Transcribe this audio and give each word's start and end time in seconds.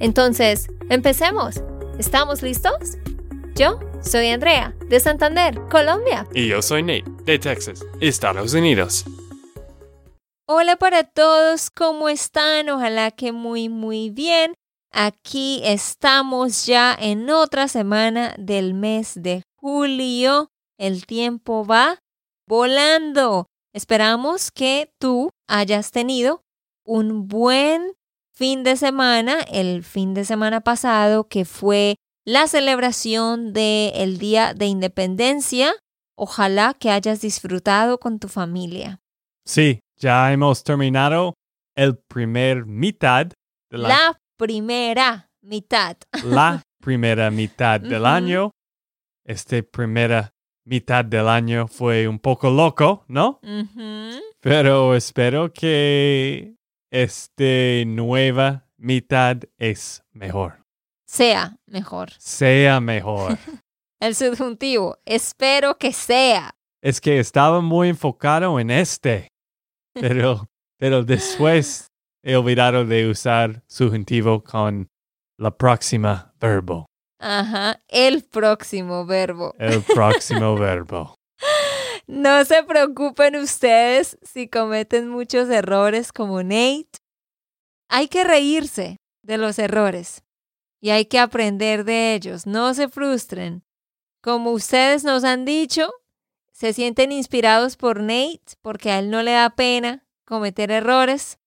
Entonces, 0.00 0.68
empecemos. 0.90 1.62
¿Estamos 1.98 2.42
listos? 2.42 2.98
Yo 3.54 3.78
soy 4.02 4.28
Andrea, 4.28 4.74
de 4.88 4.98
Santander, 4.98 5.60
Colombia. 5.70 6.26
Y 6.34 6.48
yo 6.48 6.60
soy 6.60 6.82
Nate, 6.82 7.04
de 7.24 7.38
Texas, 7.38 7.84
Estados 8.00 8.52
Unidos. 8.54 9.04
Hola 10.46 10.76
para 10.76 11.04
todos, 11.04 11.70
¿cómo 11.70 12.08
están? 12.08 12.68
Ojalá 12.68 13.12
que 13.12 13.32
muy, 13.32 13.68
muy 13.68 14.10
bien. 14.10 14.54
Aquí 14.92 15.62
estamos 15.64 16.66
ya 16.66 16.94
en 16.98 17.30
otra 17.30 17.68
semana 17.68 18.34
del 18.38 18.74
mes 18.74 19.14
de 19.14 19.42
julio. 19.56 20.50
El 20.78 21.06
tiempo 21.06 21.64
va 21.64 21.98
volando. 22.46 23.46
Esperamos 23.72 24.50
que 24.50 24.92
tú 25.00 25.30
hayas 25.48 25.90
tenido 25.90 26.42
un 26.84 27.26
buen 27.26 27.94
fin 28.34 28.64
de 28.64 28.76
semana, 28.76 29.40
el 29.52 29.84
fin 29.84 30.14
de 30.14 30.24
semana 30.24 30.60
pasado 30.60 31.28
que 31.28 31.44
fue 31.44 31.96
la 32.26 32.46
celebración 32.46 33.52
del 33.52 34.18
Día 34.18 34.54
de 34.54 34.66
Independencia. 34.66 35.72
Ojalá 36.16 36.74
que 36.74 36.90
hayas 36.90 37.20
disfrutado 37.20 37.98
con 37.98 38.18
tu 38.18 38.28
familia. 38.28 39.00
Sí, 39.44 39.80
ya 39.96 40.32
hemos 40.32 40.64
terminado 40.64 41.34
el 41.76 41.98
primer 41.98 42.66
mitad 42.66 43.26
de 43.70 43.78
la, 43.78 43.88
la 43.88 44.18
primera 44.38 45.28
mitad. 45.42 45.96
La 46.24 46.62
primera 46.82 47.30
mitad 47.30 47.80
del 47.80 48.06
año. 48.06 48.50
Este 49.26 49.62
primera 49.62 50.32
mitad 50.64 51.04
del 51.04 51.28
año 51.28 51.66
fue 51.66 52.08
un 52.08 52.18
poco 52.18 52.50
loco, 52.50 53.04
¿no? 53.08 53.40
Pero 54.40 54.94
espero 54.94 55.52
que 55.52 56.54
esta 56.94 57.84
nueva 57.86 58.68
mitad 58.76 59.38
es 59.58 60.04
mejor. 60.12 60.64
Sea 61.04 61.56
mejor. 61.66 62.12
Sea 62.18 62.78
mejor. 62.78 63.36
El 64.00 64.14
subjuntivo, 64.14 64.98
espero 65.04 65.76
que 65.76 65.92
sea. 65.92 66.54
Es 66.80 67.00
que 67.00 67.18
estaba 67.18 67.60
muy 67.60 67.88
enfocado 67.88 68.60
en 68.60 68.70
este, 68.70 69.32
pero, 69.94 70.46
pero 70.78 71.02
después 71.02 71.88
he 72.22 72.36
olvidado 72.36 72.84
de 72.84 73.08
usar 73.08 73.64
subjuntivo 73.66 74.44
con 74.44 74.86
la 75.36 75.50
próxima 75.56 76.32
verbo. 76.40 76.86
Ajá, 77.18 77.82
el 77.88 78.22
próximo 78.22 79.04
verbo. 79.04 79.52
El 79.58 79.82
próximo 79.82 80.56
verbo. 80.56 81.16
No 82.06 82.44
se 82.44 82.62
preocupen 82.62 83.36
ustedes 83.36 84.18
si 84.22 84.48
cometen 84.48 85.08
muchos 85.08 85.48
errores 85.48 86.12
como 86.12 86.42
Nate. 86.42 86.98
Hay 87.88 88.08
que 88.08 88.24
reírse 88.24 88.98
de 89.22 89.38
los 89.38 89.58
errores 89.58 90.22
y 90.80 90.90
hay 90.90 91.06
que 91.06 91.18
aprender 91.18 91.84
de 91.84 92.14
ellos. 92.14 92.46
No 92.46 92.74
se 92.74 92.88
frustren. 92.88 93.64
Como 94.22 94.50
ustedes 94.50 95.04
nos 95.04 95.24
han 95.24 95.44
dicho, 95.44 95.90
se 96.52 96.72
sienten 96.72 97.10
inspirados 97.10 97.76
por 97.76 98.00
Nate 98.00 98.54
porque 98.60 98.90
a 98.90 98.98
él 98.98 99.10
no 99.10 99.22
le 99.22 99.32
da 99.32 99.50
pena 99.50 100.04
cometer 100.26 100.70
errores. 100.70 101.38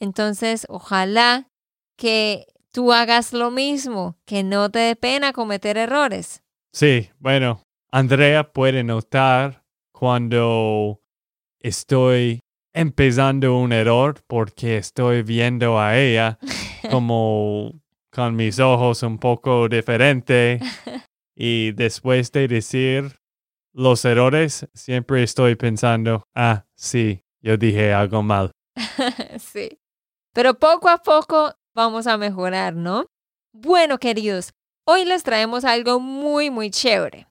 Entonces, 0.00 0.66
ojalá 0.68 1.48
que 1.96 2.46
tú 2.72 2.92
hagas 2.92 3.32
lo 3.32 3.50
mismo, 3.50 4.16
que 4.24 4.42
no 4.42 4.70
te 4.70 4.78
dé 4.80 4.96
pena 4.96 5.32
cometer 5.32 5.76
errores. 5.76 6.42
Sí, 6.72 7.10
bueno, 7.18 7.62
Andrea 7.90 8.52
puede 8.52 8.84
notar 8.84 9.59
cuando 10.00 11.02
estoy 11.58 12.40
empezando 12.72 13.58
un 13.58 13.70
error 13.70 14.22
porque 14.26 14.78
estoy 14.78 15.22
viendo 15.22 15.78
a 15.78 15.98
ella 15.98 16.38
como 16.90 17.74
con 18.10 18.34
mis 18.34 18.58
ojos 18.60 19.02
un 19.02 19.18
poco 19.18 19.68
diferente 19.68 20.58
y 21.36 21.72
después 21.72 22.32
de 22.32 22.48
decir 22.48 23.18
los 23.74 24.02
errores 24.06 24.66
siempre 24.72 25.22
estoy 25.22 25.56
pensando, 25.56 26.22
ah, 26.34 26.64
sí, 26.74 27.22
yo 27.42 27.58
dije 27.58 27.92
algo 27.92 28.22
mal. 28.22 28.52
sí. 29.38 29.78
Pero 30.32 30.54
poco 30.54 30.88
a 30.88 30.96
poco 30.96 31.52
vamos 31.74 32.06
a 32.06 32.16
mejorar, 32.16 32.74
¿no? 32.74 33.04
Bueno, 33.52 33.98
queridos, 33.98 34.54
hoy 34.86 35.04
les 35.04 35.24
traemos 35.24 35.66
algo 35.66 36.00
muy, 36.00 36.48
muy 36.48 36.70
chévere. 36.70 37.26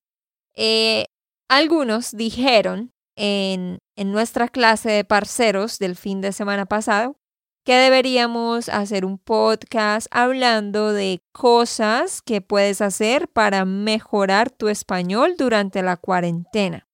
Eh, 0.53 1.07
algunos 1.49 2.15
dijeron 2.15 2.93
en, 3.17 3.79
en 3.97 4.11
nuestra 4.11 4.47
clase 4.47 4.91
de 4.91 5.03
parceros 5.03 5.79
del 5.79 5.95
fin 5.95 6.21
de 6.21 6.31
semana 6.31 6.65
pasado 6.65 7.17
que 7.65 7.75
deberíamos 7.75 8.69
hacer 8.69 9.05
un 9.05 9.17
podcast 9.17 10.07
hablando 10.11 10.93
de 10.93 11.21
cosas 11.33 12.21
que 12.21 12.41
puedes 12.41 12.81
hacer 12.81 13.27
para 13.27 13.65
mejorar 13.65 14.49
tu 14.49 14.69
español 14.69 15.35
durante 15.37 15.83
la 15.83 15.97
cuarentena. 15.97 16.87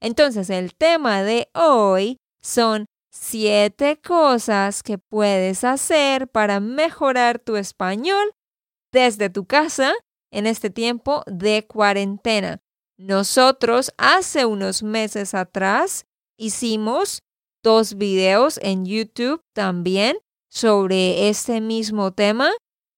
Entonces, 0.00 0.50
el 0.50 0.74
tema 0.74 1.22
de 1.22 1.50
hoy 1.54 2.18
son 2.40 2.86
siete 3.12 4.00
cosas 4.00 4.82
que 4.82 4.98
puedes 4.98 5.64
hacer 5.64 6.28
para 6.28 6.60
mejorar 6.60 7.38
tu 7.38 7.56
español 7.56 8.32
desde 8.92 9.28
tu 9.30 9.46
casa 9.46 9.92
en 10.32 10.46
este 10.46 10.70
tiempo 10.70 11.22
de 11.26 11.66
cuarentena. 11.66 12.60
Nosotros 12.98 13.92
hace 13.96 14.44
unos 14.44 14.82
meses 14.82 15.34
atrás 15.34 16.04
hicimos 16.36 17.22
dos 17.62 17.96
videos 17.96 18.58
en 18.62 18.84
YouTube 18.84 19.40
también 19.54 20.18
sobre 20.50 21.28
este 21.28 21.60
mismo 21.60 22.12
tema. 22.12 22.50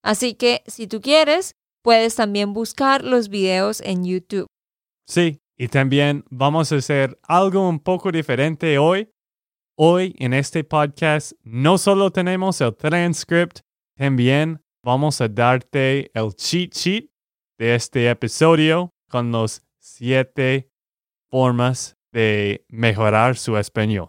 Así 0.03 0.35
que 0.35 0.63
si 0.67 0.87
tú 0.87 1.01
quieres, 1.01 1.55
puedes 1.83 2.17
también 2.17 2.53
buscar 2.53 3.05
los 3.05 3.29
videos 3.29 3.81
en 3.83 4.05
YouTube. 4.05 4.47
Sí, 5.07 5.41
y 5.59 5.69
también 5.69 6.25
vamos 6.31 6.73
a 6.73 6.77
hacer 6.77 7.19
algo 7.23 7.69
un 7.69 7.81
poco 7.81 8.11
diferente 8.11 8.79
hoy 8.79 9.11
Hoy 9.83 10.15
en 10.19 10.35
este 10.35 10.63
podcast 10.63 11.33
no 11.43 11.79
solo 11.79 12.11
tenemos 12.11 12.61
el 12.61 12.77
transcript, 12.77 13.61
también 13.97 14.61
vamos 14.85 15.23
a 15.23 15.29
darte 15.29 16.11
el 16.13 16.35
cheat 16.35 16.75
sheet 16.75 17.09
de 17.59 17.77
este 17.77 18.11
episodio 18.11 18.91
con 19.09 19.33
los 19.33 19.63
siete 19.91 20.71
formas 21.31 21.97
de 22.13 22.65
mejorar 22.69 23.37
su 23.37 23.57
español. 23.57 24.09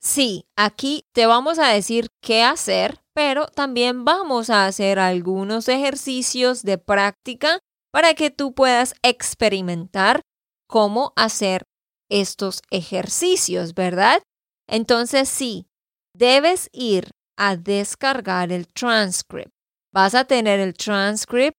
Sí, 0.00 0.44
aquí 0.56 1.04
te 1.12 1.26
vamos 1.26 1.58
a 1.58 1.68
decir 1.68 2.08
qué 2.22 2.42
hacer, 2.42 3.00
pero 3.14 3.46
también 3.46 4.04
vamos 4.04 4.50
a 4.50 4.66
hacer 4.66 4.98
algunos 4.98 5.68
ejercicios 5.68 6.62
de 6.62 6.78
práctica 6.78 7.58
para 7.92 8.14
que 8.14 8.30
tú 8.30 8.54
puedas 8.54 8.94
experimentar 9.02 10.20
cómo 10.68 11.12
hacer 11.16 11.64
estos 12.08 12.62
ejercicios, 12.70 13.74
¿verdad? 13.74 14.22
Entonces 14.68 15.28
sí, 15.28 15.66
debes 16.14 16.68
ir 16.72 17.10
a 17.36 17.56
descargar 17.56 18.52
el 18.52 18.68
transcript. 18.68 19.50
Vas 19.92 20.14
a 20.14 20.24
tener 20.24 20.60
el 20.60 20.74
transcript 20.74 21.56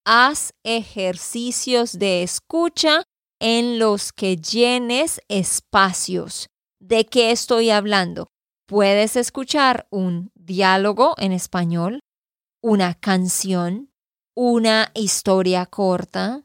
Haz 0.06 0.51
ejercicios 0.63 1.98
de 1.98 2.21
escucha 2.21 3.01
en 3.42 3.80
los 3.80 4.13
que 4.13 4.36
llenes 4.36 5.19
espacios. 5.27 6.45
¿De 6.80 7.07
qué 7.07 7.31
estoy 7.31 7.71
hablando? 7.71 8.27
Puedes 8.68 9.15
escuchar 9.15 9.88
un 9.89 10.30
diálogo 10.36 11.15
en 11.18 11.31
español, 11.31 12.00
una 12.62 12.94
canción, 12.94 13.86
una 14.39 14.91
historia 14.93 15.65
corta 15.65 16.43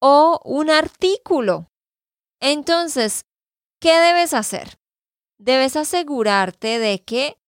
o 0.00 0.40
un 0.44 0.70
artículo. 0.70 1.70
Entonces, 2.40 3.26
¿qué 3.80 3.96
debes 3.96 4.34
hacer? 4.34 4.80
Debes 5.38 5.76
asegurarte 5.76 6.80
de 6.80 7.04
que 7.04 7.38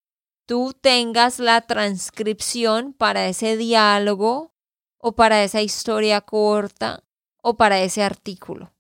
tú 0.47 0.75
tengas 0.81 1.41
la 1.41 1.63
transcripción 1.63 2.93
para 2.93 3.27
ese 3.27 3.57
diálogo 3.57 4.53
o 4.99 5.17
para 5.17 5.43
esa 5.43 5.61
historia 5.61 6.21
corta 6.21 7.03
o 7.43 7.57
para 7.57 7.81
ese 7.81 8.05
artículo. 8.05 8.73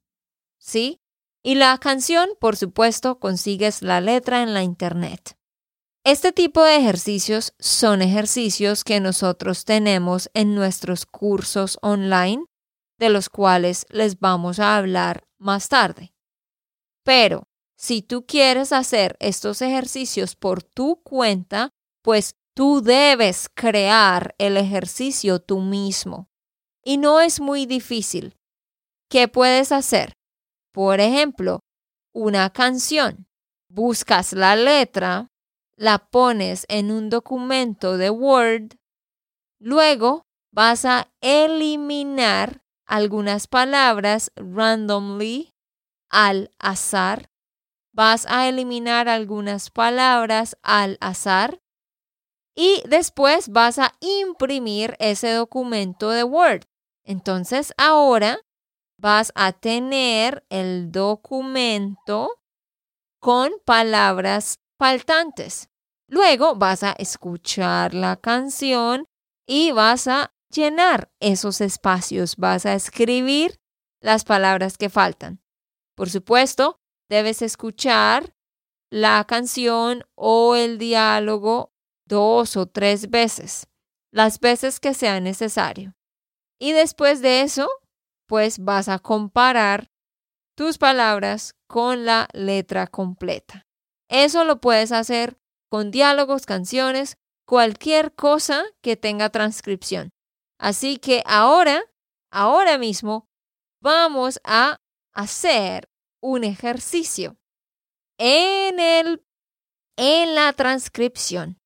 ¿Sí? 0.58 1.00
Y 1.42 1.56
la 1.56 1.76
canción, 1.78 2.28
por 2.38 2.56
supuesto, 2.56 3.18
consigues 3.18 3.82
la 3.82 4.00
letra 4.00 4.44
en 4.44 4.54
la 4.54 4.62
internet. 4.62 5.36
Este 6.06 6.32
tipo 6.32 6.62
de 6.62 6.76
ejercicios 6.76 7.54
son 7.58 8.02
ejercicios 8.02 8.84
que 8.84 9.00
nosotros 9.00 9.64
tenemos 9.64 10.30
en 10.34 10.54
nuestros 10.54 11.06
cursos 11.06 11.78
online, 11.80 12.44
de 12.98 13.08
los 13.08 13.30
cuales 13.30 13.86
les 13.88 14.20
vamos 14.20 14.58
a 14.60 14.76
hablar 14.76 15.26
más 15.38 15.70
tarde. 15.70 16.12
Pero 17.04 17.44
si 17.78 18.02
tú 18.02 18.26
quieres 18.26 18.70
hacer 18.70 19.16
estos 19.18 19.62
ejercicios 19.62 20.36
por 20.36 20.62
tu 20.62 21.02
cuenta, 21.02 21.70
pues 22.02 22.36
tú 22.54 22.82
debes 22.82 23.48
crear 23.54 24.34
el 24.36 24.58
ejercicio 24.58 25.38
tú 25.40 25.60
mismo. 25.60 26.28
Y 26.84 26.98
no 26.98 27.22
es 27.22 27.40
muy 27.40 27.64
difícil. 27.64 28.36
¿Qué 29.08 29.26
puedes 29.26 29.72
hacer? 29.72 30.12
Por 30.70 31.00
ejemplo, 31.00 31.60
una 32.12 32.50
canción. 32.50 33.26
Buscas 33.70 34.34
la 34.34 34.54
letra, 34.54 35.30
la 35.76 35.98
pones 35.98 36.66
en 36.68 36.90
un 36.90 37.10
documento 37.10 37.96
de 37.96 38.10
Word, 38.10 38.76
luego 39.58 40.26
vas 40.52 40.84
a 40.84 41.12
eliminar 41.20 42.62
algunas 42.86 43.46
palabras 43.46 44.30
randomly 44.36 45.54
al 46.10 46.50
azar. 46.58 47.30
Vas 47.92 48.26
a 48.26 48.48
eliminar 48.48 49.08
algunas 49.08 49.70
palabras 49.70 50.56
al 50.62 50.98
azar 51.00 51.60
y 52.56 52.82
después 52.88 53.48
vas 53.48 53.78
a 53.78 53.94
imprimir 54.00 54.96
ese 54.98 55.32
documento 55.32 56.10
de 56.10 56.24
Word. 56.24 56.64
Entonces 57.04 57.72
ahora 57.76 58.38
vas 58.96 59.32
a 59.34 59.52
tener 59.52 60.44
el 60.48 60.92
documento 60.92 62.30
con 63.20 63.52
palabras 63.64 64.60
faltantes. 64.78 65.68
Luego 66.08 66.54
vas 66.54 66.82
a 66.82 66.92
escuchar 66.92 67.94
la 67.94 68.16
canción 68.16 69.06
y 69.46 69.72
vas 69.72 70.06
a 70.06 70.32
llenar 70.50 71.10
esos 71.20 71.60
espacios, 71.60 72.36
vas 72.36 72.66
a 72.66 72.74
escribir 72.74 73.58
las 74.00 74.24
palabras 74.24 74.76
que 74.76 74.90
faltan. 74.90 75.40
Por 75.96 76.10
supuesto, 76.10 76.80
debes 77.08 77.42
escuchar 77.42 78.34
la 78.90 79.24
canción 79.24 80.04
o 80.14 80.54
el 80.54 80.78
diálogo 80.78 81.72
dos 82.06 82.56
o 82.56 82.66
tres 82.66 83.10
veces, 83.10 83.66
las 84.12 84.38
veces 84.40 84.78
que 84.78 84.94
sea 84.94 85.20
necesario. 85.20 85.94
Y 86.60 86.72
después 86.72 87.20
de 87.20 87.42
eso, 87.42 87.68
pues 88.26 88.58
vas 88.58 88.88
a 88.88 88.98
comparar 88.98 89.90
tus 90.56 90.78
palabras 90.78 91.54
con 91.66 92.04
la 92.04 92.28
letra 92.32 92.86
completa. 92.86 93.66
Eso 94.14 94.44
lo 94.44 94.60
puedes 94.60 94.92
hacer 94.92 95.40
con 95.68 95.90
diálogos, 95.90 96.46
canciones, 96.46 97.18
cualquier 97.44 98.14
cosa 98.14 98.62
que 98.80 98.96
tenga 98.96 99.30
transcripción. 99.30 100.12
Así 100.56 100.98
que 100.98 101.24
ahora, 101.26 101.82
ahora 102.30 102.78
mismo, 102.78 103.28
vamos 103.82 104.40
a 104.44 104.78
hacer 105.12 105.90
un 106.22 106.44
ejercicio 106.44 107.36
en 108.16 108.78
el 108.78 109.26
en 109.96 110.36
la 110.36 110.52
transcripción. 110.52 111.58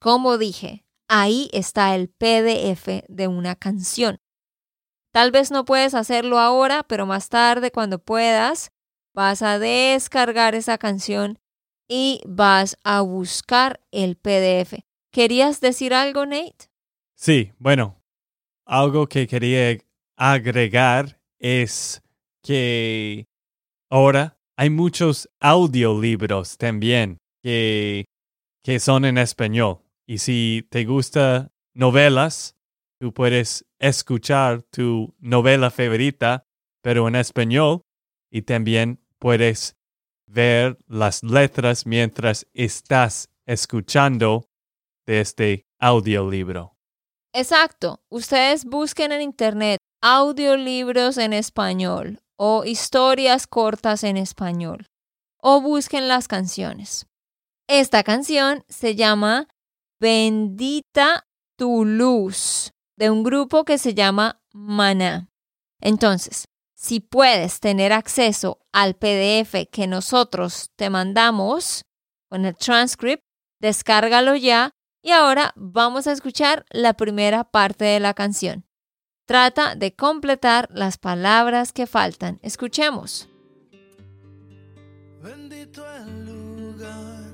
Como 0.00 0.38
dije, 0.38 0.84
ahí 1.08 1.50
está 1.52 1.94
el 1.94 2.08
PDF 2.08 3.04
de 3.06 3.28
una 3.28 3.54
canción. 3.54 4.18
Tal 5.12 5.30
vez 5.30 5.52
no 5.52 5.64
puedes 5.64 5.94
hacerlo 5.94 6.40
ahora, 6.40 6.82
pero 6.82 7.06
más 7.06 7.28
tarde, 7.28 7.70
cuando 7.70 8.00
puedas, 8.00 8.72
vas 9.14 9.42
a 9.42 9.60
descargar 9.60 10.56
esa 10.56 10.76
canción 10.76 11.39
y 11.90 12.20
vas 12.24 12.78
a 12.84 13.00
buscar 13.00 13.80
el 13.90 14.16
PDF. 14.16 14.84
¿Querías 15.10 15.60
decir 15.60 15.92
algo, 15.92 16.24
Nate? 16.24 16.70
Sí, 17.16 17.50
bueno, 17.58 18.00
algo 18.64 19.08
que 19.08 19.26
quería 19.26 19.76
agregar 20.16 21.20
es 21.40 22.00
que 22.44 23.26
ahora 23.90 24.38
hay 24.56 24.70
muchos 24.70 25.28
audiolibros 25.40 26.56
también 26.56 27.18
que, 27.42 28.04
que 28.62 28.78
son 28.78 29.04
en 29.04 29.18
español. 29.18 29.80
Y 30.06 30.18
si 30.18 30.66
te 30.70 30.84
gusta 30.84 31.50
novelas, 31.74 32.56
tú 33.00 33.12
puedes 33.12 33.66
escuchar 33.80 34.62
tu 34.62 35.12
novela 35.18 35.70
favorita, 35.70 36.44
pero 36.82 37.08
en 37.08 37.16
español, 37.16 37.82
y 38.30 38.42
también 38.42 39.00
puedes 39.18 39.76
ver 40.30 40.78
las 40.86 41.22
letras 41.22 41.86
mientras 41.86 42.46
estás 42.52 43.28
escuchando 43.46 44.48
de 45.06 45.20
este 45.20 45.66
audiolibro. 45.78 46.76
Exacto. 47.32 48.00
Ustedes 48.08 48.64
busquen 48.64 49.12
en 49.12 49.22
Internet 49.22 49.78
audiolibros 50.02 51.18
en 51.18 51.32
español 51.32 52.20
o 52.36 52.64
historias 52.64 53.46
cortas 53.46 54.04
en 54.04 54.16
español 54.16 54.86
o 55.42 55.60
busquen 55.60 56.08
las 56.08 56.28
canciones. 56.28 57.06
Esta 57.68 58.02
canción 58.02 58.64
se 58.68 58.94
llama 58.94 59.48
Bendita 60.00 61.26
tu 61.56 61.84
luz 61.84 62.72
de 62.96 63.10
un 63.10 63.22
grupo 63.22 63.64
que 63.64 63.78
se 63.78 63.94
llama 63.94 64.40
Mana. 64.52 65.28
Entonces, 65.80 66.44
si 66.80 67.00
puedes 67.00 67.60
tener 67.60 67.92
acceso 67.92 68.58
al 68.72 68.94
PDF 68.94 69.68
que 69.70 69.86
nosotros 69.86 70.70
te 70.76 70.88
mandamos 70.88 71.84
con 72.30 72.46
el 72.46 72.56
transcript, 72.56 73.22
descárgalo 73.60 74.34
ya 74.34 74.70
y 75.02 75.10
ahora 75.10 75.52
vamos 75.56 76.06
a 76.06 76.12
escuchar 76.12 76.64
la 76.70 76.94
primera 76.94 77.44
parte 77.44 77.84
de 77.84 78.00
la 78.00 78.14
canción. 78.14 78.64
Trata 79.26 79.74
de 79.74 79.94
completar 79.94 80.68
las 80.72 80.96
palabras 80.96 81.74
que 81.74 81.86
faltan. 81.86 82.40
Escuchemos. 82.42 83.28
Bendito 85.22 85.84
el 85.96 86.24
lugar 86.24 87.30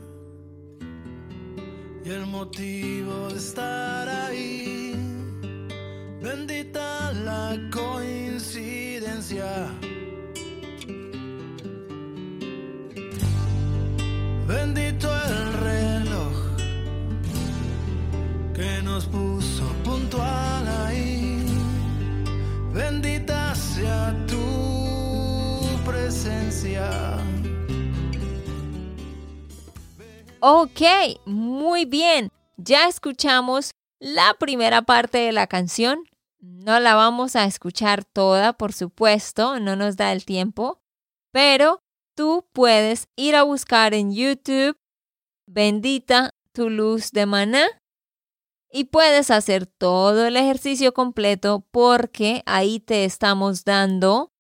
y 2.04 2.10
el 2.10 2.26
motivo 2.26 3.28
de 3.28 3.38
estar 3.38 4.08
ahí. 4.08 4.75
Bendita 6.26 7.12
la 7.12 7.56
coincidencia. 7.70 9.46
Bendito 14.48 15.08
el 15.08 15.52
reloj 15.68 16.34
que 18.56 18.82
nos 18.82 19.06
puso 19.06 19.62
puntual 19.84 20.66
ahí. 20.84 21.46
Bendita 22.74 23.54
sea 23.54 24.12
tu 24.26 25.62
presencia. 25.88 26.90
Ok, 30.40 30.80
muy 31.24 31.84
bien. 31.84 32.32
Ya 32.56 32.88
escuchamos 32.88 33.70
la 34.00 34.34
primera 34.40 34.82
parte 34.82 35.18
de 35.18 35.30
la 35.30 35.46
canción. 35.46 36.00
No 36.48 36.78
la 36.78 36.94
vamos 36.94 37.34
a 37.34 37.44
escuchar 37.44 38.04
toda, 38.04 38.52
por 38.52 38.72
supuesto, 38.72 39.58
no 39.58 39.74
nos 39.74 39.96
da 39.96 40.12
el 40.12 40.24
tiempo, 40.24 40.80
pero 41.32 41.82
tú 42.14 42.48
puedes 42.52 43.08
ir 43.16 43.34
a 43.34 43.42
buscar 43.42 43.94
en 43.94 44.14
YouTube 44.14 44.78
Bendita 45.48 46.30
tu 46.52 46.70
luz 46.70 47.10
de 47.10 47.26
maná 47.26 47.66
y 48.70 48.84
puedes 48.84 49.30
hacer 49.32 49.66
todo 49.66 50.26
el 50.26 50.36
ejercicio 50.36 50.94
completo 50.94 51.66
porque 51.72 52.42
ahí 52.46 52.78
te 52.78 53.04
estamos 53.04 53.64
dando 53.64 54.32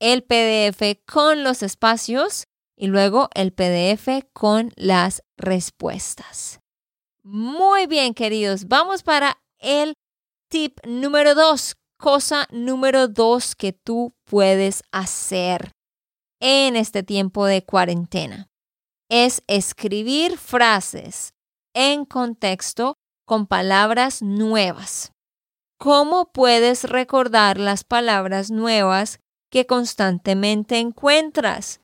el 0.00 0.22
PDF 0.22 1.02
con 1.06 1.44
los 1.44 1.62
espacios 1.62 2.46
y 2.74 2.86
luego 2.86 3.28
el 3.34 3.52
PDF 3.52 4.26
con 4.32 4.72
las 4.76 5.22
respuestas. 5.36 6.60
Muy 7.22 7.86
bien, 7.86 8.14
queridos, 8.14 8.68
vamos 8.68 9.02
para 9.02 9.42
el 9.58 9.94
tip 10.48 10.78
número 10.86 11.34
dos, 11.34 11.76
cosa 11.98 12.46
número 12.50 13.08
dos 13.08 13.54
que 13.54 13.72
tú 13.72 14.14
puedes 14.24 14.82
hacer 14.92 15.72
en 16.40 16.76
este 16.76 17.02
tiempo 17.02 17.46
de 17.46 17.64
cuarentena. 17.64 18.48
Es 19.08 19.42
escribir 19.46 20.38
frases 20.38 21.32
en 21.74 22.04
contexto 22.04 22.96
con 23.26 23.46
palabras 23.46 24.22
nuevas. 24.22 25.12
¿Cómo 25.78 26.32
puedes 26.32 26.84
recordar 26.84 27.58
las 27.58 27.84
palabras 27.84 28.50
nuevas 28.50 29.20
que 29.50 29.66
constantemente 29.66 30.78
encuentras? 30.78 31.80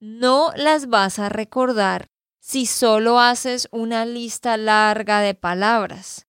No 0.00 0.52
las 0.56 0.86
vas 0.86 1.18
a 1.18 1.28
recordar 1.28 2.06
si 2.40 2.66
solo 2.66 3.20
haces 3.20 3.68
una 3.70 4.04
lista 4.04 4.56
larga 4.56 5.20
de 5.20 5.34
palabras. 5.34 6.26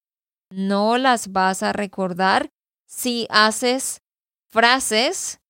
No 0.55 0.99
las 0.99 1.31
vas 1.31 1.63
a 1.63 1.73
recordar 1.73 2.53
si 2.85 3.25
haces 3.31 4.03
frases 4.51 5.41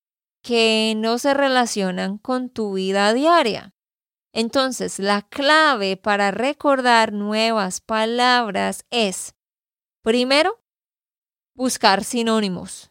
que 0.42 0.94
no 0.96 1.20
se 1.20 1.34
relacionan 1.34 2.18
con 2.18 2.50
tu 2.50 2.76
vida 2.76 3.12
diaria. 3.12 3.76
Entonces, 4.32 5.00
la 5.00 5.22
clave 5.22 5.98
para 5.98 6.32
recordar 6.32 7.12
nuevas 7.12 7.82
palabras 7.82 8.86
es, 8.92 9.36
primero, 10.04 10.64
buscar 11.54 12.06
sinónimos. 12.06 12.90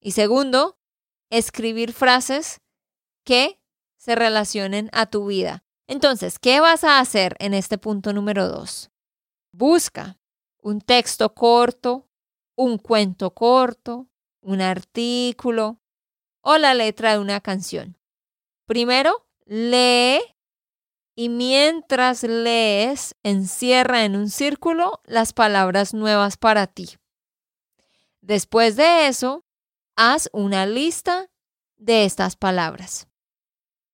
Y 0.00 0.10
segundo, 0.10 0.76
escribir 1.30 1.92
frases 1.92 2.60
que 3.24 3.60
se 3.96 4.16
relacionen 4.16 4.90
a 4.92 5.06
tu 5.06 5.26
vida. 5.26 5.62
Entonces, 5.86 6.40
¿qué 6.40 6.58
vas 6.58 6.82
a 6.82 6.98
hacer 6.98 7.36
en 7.38 7.54
este 7.54 7.78
punto 7.78 8.12
número 8.12 8.48
dos? 8.48 8.90
Busca 9.52 10.17
un 10.60 10.80
texto 10.80 11.34
corto, 11.34 12.08
un 12.56 12.78
cuento 12.78 13.34
corto, 13.34 14.08
un 14.40 14.60
artículo 14.60 15.80
o 16.40 16.58
la 16.58 16.74
letra 16.74 17.12
de 17.12 17.18
una 17.18 17.40
canción. 17.40 17.98
Primero, 18.66 19.28
lee 19.44 20.20
y 21.14 21.28
mientras 21.28 22.22
lees, 22.22 23.14
encierra 23.22 24.04
en 24.04 24.16
un 24.16 24.30
círculo 24.30 25.00
las 25.04 25.32
palabras 25.32 25.94
nuevas 25.94 26.36
para 26.36 26.66
ti. 26.66 26.96
Después 28.20 28.76
de 28.76 29.08
eso, 29.08 29.44
haz 29.96 30.28
una 30.32 30.66
lista 30.66 31.30
de 31.76 32.04
estas 32.04 32.36
palabras. 32.36 33.08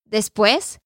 Después, 0.05 0.81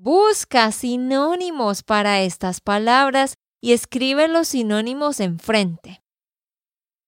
Busca 0.00 0.70
sinónimos 0.70 1.82
para 1.82 2.20
estas 2.20 2.60
palabras 2.60 3.34
y 3.60 3.72
escribe 3.72 4.28
los 4.28 4.46
sinónimos 4.48 5.20
enfrente. 5.20 6.02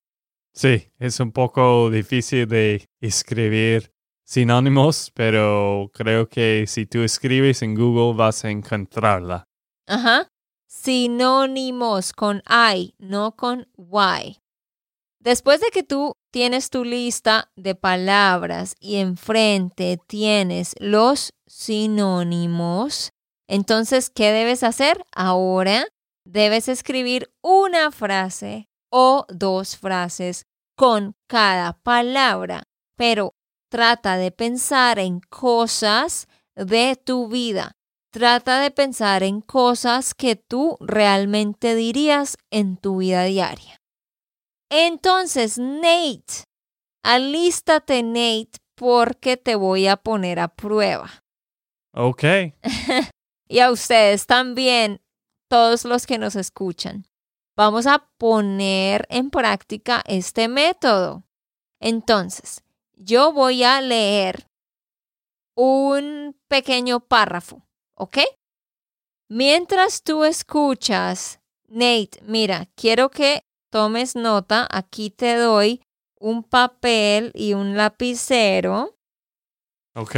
Sí, 0.52 0.90
es 0.98 1.20
un 1.20 1.32
poco 1.32 1.88
difícil 1.90 2.46
de 2.48 2.86
escribir 3.00 3.92
sinónimos, 4.28 5.10
pero 5.14 5.90
creo 5.94 6.28
que 6.28 6.66
si 6.66 6.84
tú 6.84 7.02
escribes 7.02 7.62
en 7.62 7.74
Google 7.74 8.14
vas 8.14 8.44
a 8.44 8.50
encontrarla. 8.50 9.44
Ajá. 9.86 10.28
Sinónimos 10.66 12.12
con 12.12 12.42
I, 12.46 12.94
no 12.98 13.34
con 13.36 13.66
Y. 13.78 14.38
Después 15.18 15.60
de 15.60 15.70
que 15.70 15.82
tú 15.82 16.12
tienes 16.30 16.68
tu 16.68 16.84
lista 16.84 17.50
de 17.56 17.74
palabras 17.74 18.76
y 18.78 18.96
enfrente 18.96 19.98
tienes 20.06 20.74
los 20.78 21.32
sinónimos, 21.46 23.10
entonces, 23.48 24.10
¿qué 24.10 24.30
debes 24.30 24.62
hacer? 24.62 25.02
Ahora 25.10 25.86
debes 26.26 26.68
escribir 26.68 27.32
una 27.42 27.90
frase 27.92 28.68
o 28.90 29.24
dos 29.30 29.78
frases 29.78 30.44
con 30.76 31.14
cada 31.26 31.78
palabra, 31.82 32.64
pero 32.94 33.37
Trata 33.70 34.16
de 34.16 34.30
pensar 34.30 34.98
en 34.98 35.20
cosas 35.20 36.26
de 36.56 36.96
tu 36.96 37.28
vida. 37.28 37.72
Trata 38.10 38.60
de 38.60 38.70
pensar 38.70 39.22
en 39.22 39.42
cosas 39.42 40.14
que 40.14 40.36
tú 40.36 40.78
realmente 40.80 41.74
dirías 41.74 42.36
en 42.50 42.78
tu 42.78 42.98
vida 42.98 43.24
diaria. 43.24 43.76
Entonces, 44.70 45.58
Nate, 45.58 46.44
alístate, 47.02 48.02
Nate, 48.02 48.58
porque 48.74 49.36
te 49.36 49.54
voy 49.54 49.86
a 49.86 49.96
poner 49.96 50.40
a 50.40 50.48
prueba. 50.48 51.10
Ok. 51.94 52.24
y 53.48 53.58
a 53.58 53.70
ustedes 53.70 54.26
también, 54.26 55.02
todos 55.48 55.84
los 55.84 56.06
que 56.06 56.18
nos 56.18 56.36
escuchan. 56.36 57.06
Vamos 57.56 57.86
a 57.86 58.08
poner 58.18 59.06
en 59.10 59.30
práctica 59.30 60.02
este 60.06 60.48
método. 60.48 61.24
Entonces, 61.80 62.62
yo 62.98 63.32
voy 63.32 63.64
a 63.64 63.80
leer 63.80 64.46
un 65.56 66.36
pequeño 66.48 67.00
párrafo, 67.00 67.66
¿ok? 67.94 68.18
Mientras 69.28 70.02
tú 70.02 70.24
escuchas, 70.24 71.40
Nate, 71.68 72.20
mira, 72.22 72.68
quiero 72.74 73.10
que 73.10 73.42
tomes 73.70 74.16
nota. 74.16 74.66
Aquí 74.70 75.10
te 75.10 75.36
doy 75.36 75.82
un 76.18 76.42
papel 76.42 77.30
y 77.34 77.54
un 77.54 77.76
lapicero. 77.76 78.96
Ok, 79.94 80.16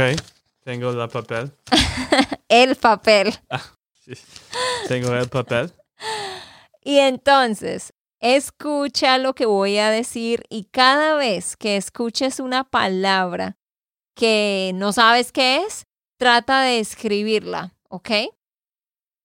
tengo 0.63 0.91
el 0.91 1.09
papel. 1.09 1.51
el 2.47 2.75
papel. 2.75 3.33
Ah, 3.49 3.63
tengo 4.87 5.13
el 5.13 5.27
papel. 5.27 5.73
Y 6.83 6.99
entonces, 6.99 7.93
Escucha 8.21 9.17
lo 9.17 9.33
que 9.33 9.47
voy 9.47 9.79
a 9.79 9.89
decir 9.89 10.43
y 10.47 10.65
cada 10.65 11.15
vez 11.15 11.57
que 11.57 11.75
escuches 11.75 12.39
una 12.39 12.63
palabra 12.63 13.57
que 14.15 14.71
no 14.75 14.93
sabes 14.93 15.31
qué 15.31 15.63
es, 15.65 15.87
trata 16.19 16.61
de 16.61 16.79
escribirla, 16.79 17.73
¿ok? 17.89 18.09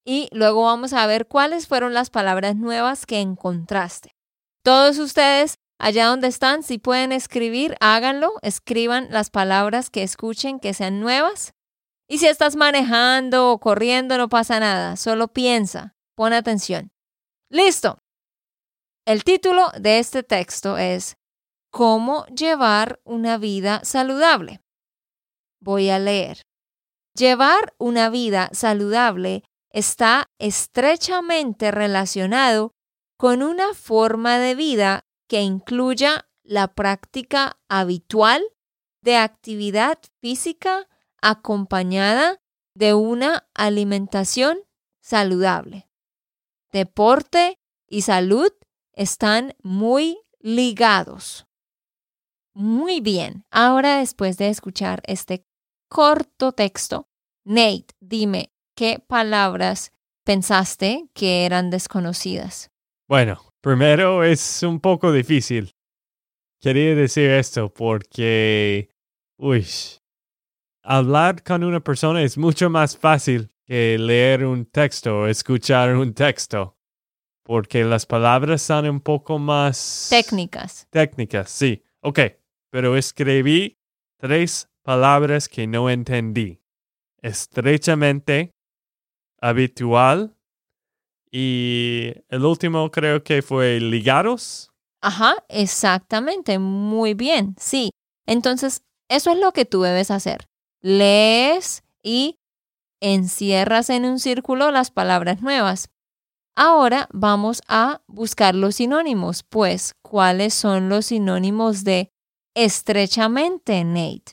Y 0.07 0.31
luego 0.33 0.63
vamos 0.63 0.95
a 0.95 1.07
ver 1.07 1.27
cuáles 1.27 1.67
fueron 1.67 1.93
las 1.93 2.09
palabras 2.09 2.57
nuevas 2.57 3.05
que 3.05 3.21
encontraste. 3.21 4.17
Todos 4.63 4.97
ustedes, 4.97 5.57
allá 5.79 6.07
donde 6.07 6.29
están, 6.29 6.63
si 6.63 6.79
pueden 6.79 7.13
escribir, 7.13 7.77
háganlo, 7.81 8.33
escriban 8.41 9.09
las 9.11 9.29
palabras 9.29 9.91
que 9.91 10.05
escuchen 10.05 10.59
que 10.59 10.73
sean 10.73 11.01
nuevas. 11.01 11.53
Y 12.09 12.17
si 12.17 12.29
estás 12.29 12.57
manejando 12.57 13.51
o 13.51 13.59
corriendo, 13.59 14.17
no 14.17 14.31
pasa 14.31 14.59
nada, 14.59 14.97
solo 14.97 15.29
piensa, 15.29 15.97
pon 16.15 16.33
atención. 16.33 16.93
Listo, 17.51 17.99
el 19.07 19.23
título 19.23 19.71
de 19.79 20.01
este 20.01 20.23
texto 20.23 20.77
es 20.77 21.17
¿Cómo 21.71 22.27
llevar 22.27 23.01
una 23.05 23.39
vida 23.39 23.81
saludable? 23.85 24.61
Voy 25.61 25.91
a 25.91 25.99
leer. 25.99 26.43
Llevar 27.15 27.75
una 27.79 28.11
vida 28.11 28.51
saludable 28.53 29.45
está 29.71 30.27
estrechamente 30.39 31.71
relacionado 31.71 32.73
con 33.17 33.43
una 33.43 33.75
forma 33.75 34.39
de 34.39 34.55
vida 34.55 35.07
que 35.29 35.41
incluya 35.41 36.29
la 36.43 36.75
práctica 36.75 37.59
habitual 37.69 38.45
de 39.03 39.17
actividad 39.17 39.99
física 40.21 40.89
acompañada 41.23 42.39
de 42.75 42.95
una 42.95 43.49
alimentación 43.55 44.59
saludable. 45.01 45.89
Deporte 46.73 47.59
y 47.89 48.03
salud 48.03 48.53
están 48.97 49.55
muy 49.63 50.19
ligados. 50.41 51.47
Muy 52.55 53.01
bien, 53.01 53.45
ahora 53.51 53.99
después 53.99 54.39
de 54.39 54.49
escuchar 54.49 55.03
este 55.07 55.47
corto 55.89 56.53
texto, 56.53 57.09
Nate, 57.45 57.95
dime 58.01 58.51
qué 58.75 58.99
palabras 58.99 59.93
pensaste 60.25 61.09
que 61.15 61.47
eran 61.47 61.71
desconocidas? 61.71 62.71
Bueno, 63.09 63.41
primero 63.61 64.25
es 64.25 64.63
un 64.65 64.81
poco 64.81 65.13
difícil. 65.13 65.73
Quería 66.61 66.95
decir 66.97 67.31
esto 67.31 67.73
porque, 67.73 68.91
uy, 69.39 69.67
hablar 70.83 71.45
con 71.45 71.63
una 71.63 71.81
persona 71.81 72.23
es 72.23 72.37
mucho 72.37 72.69
más 72.69 72.97
fácil 72.97 73.53
que 73.65 73.97
leer 73.99 74.45
un 74.45 74.67
texto 74.67 75.21
o 75.21 75.27
escuchar 75.27 75.95
un 75.95 76.13
texto, 76.13 76.76
porque 77.47 77.85
las 77.85 78.07
palabras 78.07 78.61
son 78.61 78.89
un 78.89 79.01
poco 79.01 79.39
más 79.39 80.09
Técnicas. 80.11 80.89
técnicas, 80.91 81.49
sí. 81.49 81.81
Ok, 82.01 82.19
pero 82.71 82.97
escribí 82.97 83.79
tres 84.19 84.69
palabras 84.83 85.49
que 85.49 85.69
no 85.69 85.89
entendí. 85.89 86.61
Estrechamente, 87.23 88.51
habitual 89.41 90.37
y 91.31 92.13
el 92.29 92.45
último 92.45 92.91
creo 92.91 93.23
que 93.23 93.43
fue 93.43 93.79
ligados. 93.79 94.73
Ajá, 95.01 95.37
exactamente, 95.49 96.59
muy 96.59 97.15
bien, 97.15 97.55
sí. 97.59 97.91
Entonces, 98.27 98.83
eso 99.09 99.31
es 99.31 99.39
lo 99.39 99.53
que 99.53 99.65
tú 99.65 99.83
debes 99.83 100.11
hacer. 100.11 100.49
Lees 100.81 101.85
y 102.03 102.41
encierras 103.01 103.89
en 103.91 104.05
un 104.05 104.19
círculo 104.19 104.73
las 104.73 104.91
palabras 104.91 105.43
nuevas. 105.43 105.91
Ahora 106.59 107.07
vamos 107.13 107.61
a 107.69 108.01
buscar 108.07 108.55
los 108.55 108.77
sinónimos, 108.77 109.43
pues, 109.43 109.93
¿cuáles 110.03 110.55
son 110.55 110.89
los 110.89 111.05
sinónimos 111.07 111.83
de 111.85 112.09
estrechamente, 112.55 113.85
Nate? 113.85 114.33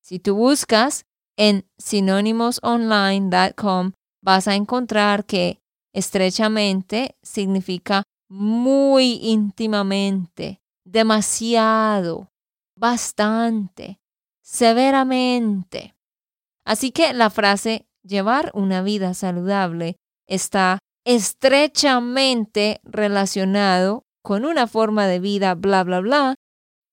Si 0.00 0.18
tú 0.18 0.34
buscas 0.34 1.04
en 1.36 1.68
sinónimosonline.com, 1.76 3.92
vas 4.22 4.48
a 4.48 4.54
encontrar 4.54 5.26
que 5.26 5.60
estrechamente 5.92 7.18
significa 7.22 8.02
muy 8.30 9.20
íntimamente, 9.22 10.62
demasiado, 10.86 12.30
bastante, 12.76 14.00
severamente. 14.42 15.94
Así 16.64 16.92
que 16.92 17.12
la 17.12 17.28
frase 17.28 17.86
llevar 18.02 18.52
una 18.54 18.80
vida 18.80 19.12
saludable 19.12 19.98
está 20.26 20.78
estrechamente 21.08 22.82
relacionado 22.84 24.04
con 24.22 24.44
una 24.44 24.66
forma 24.66 25.06
de 25.06 25.20
vida 25.20 25.54
bla 25.54 25.82
bla 25.82 26.00
bla, 26.00 26.34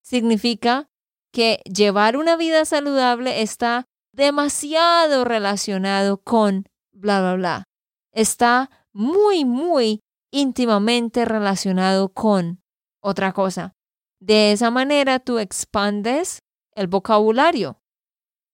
significa 0.02 0.88
que 1.34 1.60
llevar 1.66 2.16
una 2.16 2.34
vida 2.36 2.64
saludable 2.64 3.42
está 3.42 3.84
demasiado 4.14 5.26
relacionado 5.26 6.22
con 6.22 6.64
bla 6.92 7.20
bla 7.20 7.34
bla. 7.34 7.64
Está 8.10 8.70
muy, 8.94 9.44
muy 9.44 10.00
íntimamente 10.30 11.26
relacionado 11.26 12.08
con 12.08 12.62
otra 13.02 13.34
cosa. 13.34 13.74
De 14.18 14.52
esa 14.52 14.70
manera 14.70 15.18
tú 15.18 15.38
expandes 15.38 16.38
el 16.74 16.86
vocabulario. 16.86 17.82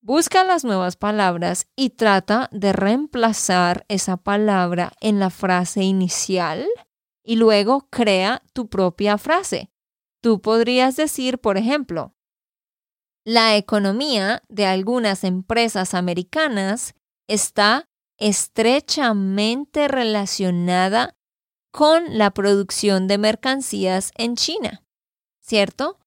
Busca 0.05 0.43
las 0.43 0.65
nuevas 0.65 0.97
palabras 0.97 1.69
y 1.77 1.91
trata 1.91 2.49
de 2.51 2.73
reemplazar 2.73 3.87
esa 3.87 4.17
palabra 4.17 4.93
en 5.01 5.21
la 5.21 5.31
frase 5.31 5.85
inicial 5.85 6.67
y 7.23 7.37
luego 7.37 7.87
crea 7.89 8.43
tu 8.53 8.69
propia 8.69 9.17
frase. 9.17 9.71
Tú 10.21 10.41
podrías 10.41 10.97
decir, 10.97 11.39
por 11.39 11.57
ejemplo, 11.57 12.17
la 13.25 13.55
economía 13.55 14.43
de 14.49 14.67
algunas 14.67 15.23
empresas 15.23 15.95
americanas 15.95 16.97
está 17.29 17.89
estrechamente 18.19 19.87
relacionada 19.87 21.17
con 21.71 22.19
la 22.19 22.33
producción 22.33 23.07
de 23.07 23.19
mercancías 23.19 24.11
en 24.17 24.35
China, 24.35 24.85
¿cierto? 25.41 26.01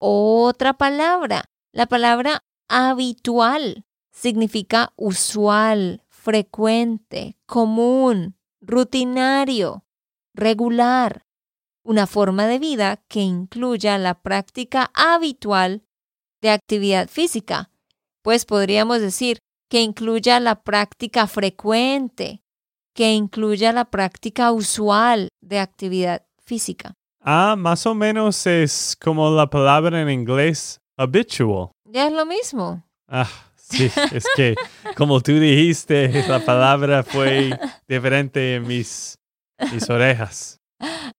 Otra 0.00 0.76
palabra, 0.76 1.44
la 1.72 1.86
palabra 1.86 2.42
habitual 2.70 3.84
significa 4.12 4.92
usual, 4.96 6.04
frecuente, 6.08 7.36
común, 7.46 8.36
rutinario, 8.60 9.84
regular, 10.34 11.26
una 11.82 12.06
forma 12.06 12.46
de 12.46 12.58
vida 12.58 13.02
que 13.08 13.20
incluya 13.20 13.98
la 13.98 14.22
práctica 14.22 14.90
habitual 14.94 15.82
de 16.40 16.50
actividad 16.50 17.08
física, 17.08 17.70
pues 18.22 18.44
podríamos 18.44 19.00
decir 19.00 19.38
que 19.68 19.80
incluya 19.80 20.40
la 20.40 20.62
práctica 20.62 21.26
frecuente, 21.26 22.42
que 22.94 23.12
incluya 23.12 23.72
la 23.72 23.86
práctica 23.86 24.52
usual 24.52 25.28
de 25.40 25.58
actividad 25.58 26.26
física. 26.42 26.94
Ah, 27.22 27.54
más 27.56 27.86
o 27.86 27.94
menos 27.94 28.46
es 28.46 28.96
como 29.00 29.30
la 29.30 29.48
palabra 29.48 30.00
en 30.00 30.10
inglés 30.10 30.80
habitual. 30.96 31.72
Ya 31.92 32.06
es 32.06 32.12
lo 32.12 32.24
mismo. 32.24 32.84
Ah, 33.08 33.28
sí, 33.56 33.90
es 34.12 34.24
que 34.36 34.54
como 34.96 35.20
tú 35.20 35.32
dijiste, 35.32 36.08
la 36.28 36.44
palabra 36.44 37.02
fue 37.02 37.58
diferente 37.88 38.54
en 38.54 38.66
mis, 38.66 39.18
mis 39.72 39.90
orejas. 39.90 40.60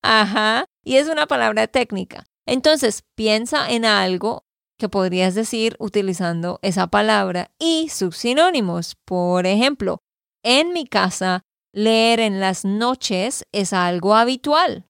Ajá, 0.01 0.65
y 0.83 0.95
es 0.95 1.09
una 1.09 1.27
palabra 1.27 1.67
técnica. 1.67 2.23
Entonces, 2.45 3.03
piensa 3.15 3.69
en 3.69 3.85
algo 3.85 4.45
que 4.79 4.87
podrías 4.89 5.35
decir 5.35 5.75
utilizando 5.77 6.59
esa 6.61 6.87
palabra 6.87 7.51
y 7.59 7.89
sus 7.89 8.17
sinónimos. 8.17 8.95
Por 9.05 9.45
ejemplo, 9.45 9.99
en 10.43 10.73
mi 10.73 10.85
casa, 10.85 11.41
leer 11.73 12.19
en 12.19 12.39
las 12.39 12.65
noches 12.65 13.45
es 13.51 13.73
algo 13.73 14.15
habitual. 14.15 14.87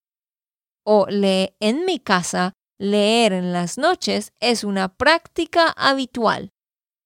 O 0.86 1.08
le 1.08 1.56
en 1.60 1.86
mi 1.86 2.00
casa, 2.00 2.54
leer 2.82 3.32
en 3.32 3.54
las 3.54 3.78
noches 3.78 4.34
es 4.39 4.63
una 4.63 4.89
práctica 4.89 5.70
habitual. 5.78 6.50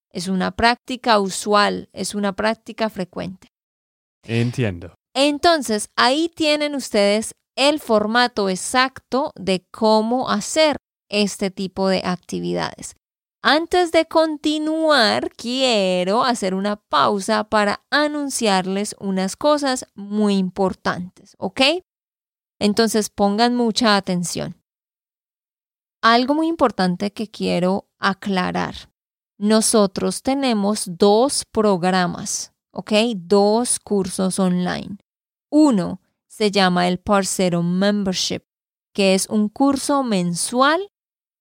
Es 0.10 0.30
una 0.30 0.52
práctica 0.52 1.20
usual, 1.20 1.90
es 1.92 2.16
una 2.16 2.34
práctica 2.34 2.90
frecuente. 2.90 3.50
Entiendo. 4.24 4.96
Entonces, 5.14 5.90
ahí 5.98 6.32
tienen 6.34 6.76
ustedes 6.76 7.34
el 7.58 7.82
formato 7.82 8.50
exacto 8.50 9.34
de 9.36 9.66
cómo 9.72 10.30
hacer 10.30 10.78
este 11.10 11.52
tipo 11.52 11.90
de 11.90 12.02
actividades. 12.06 12.96
Antes 13.44 13.92
de 13.92 14.06
continuar, 14.06 15.30
quiero 15.36 16.24
hacer 16.24 16.56
una 16.56 16.78
pausa 16.78 17.44
para 17.44 17.82
anunciarles 17.92 18.96
unas 19.00 19.36
cosas 19.36 19.86
muy 19.94 20.38
importantes, 20.38 21.36
¿ok? 21.38 21.62
Entonces 22.60 23.10
pongan 23.10 23.56
mucha 23.56 23.98
atención. 23.98 24.56
Algo 26.08 26.36
muy 26.36 26.46
importante 26.46 27.12
que 27.13 27.32
quiero 27.32 27.89
aclarar. 27.98 28.76
Nosotros 29.39 30.22
tenemos 30.22 30.86
dos 30.86 31.46
programas, 31.52 32.54
¿ok? 32.72 32.91
Dos 33.15 33.80
cursos 33.80 34.38
online. 34.38 34.98
Uno 35.50 36.02
se 36.28 36.52
llama 36.52 36.88
el 36.88 37.00
Parcero 37.00 37.63
Membership, 37.63 38.44
que 38.94 39.15
es 39.15 39.28
un 39.28 39.50
curso 39.50 40.04
mensual 40.04 40.91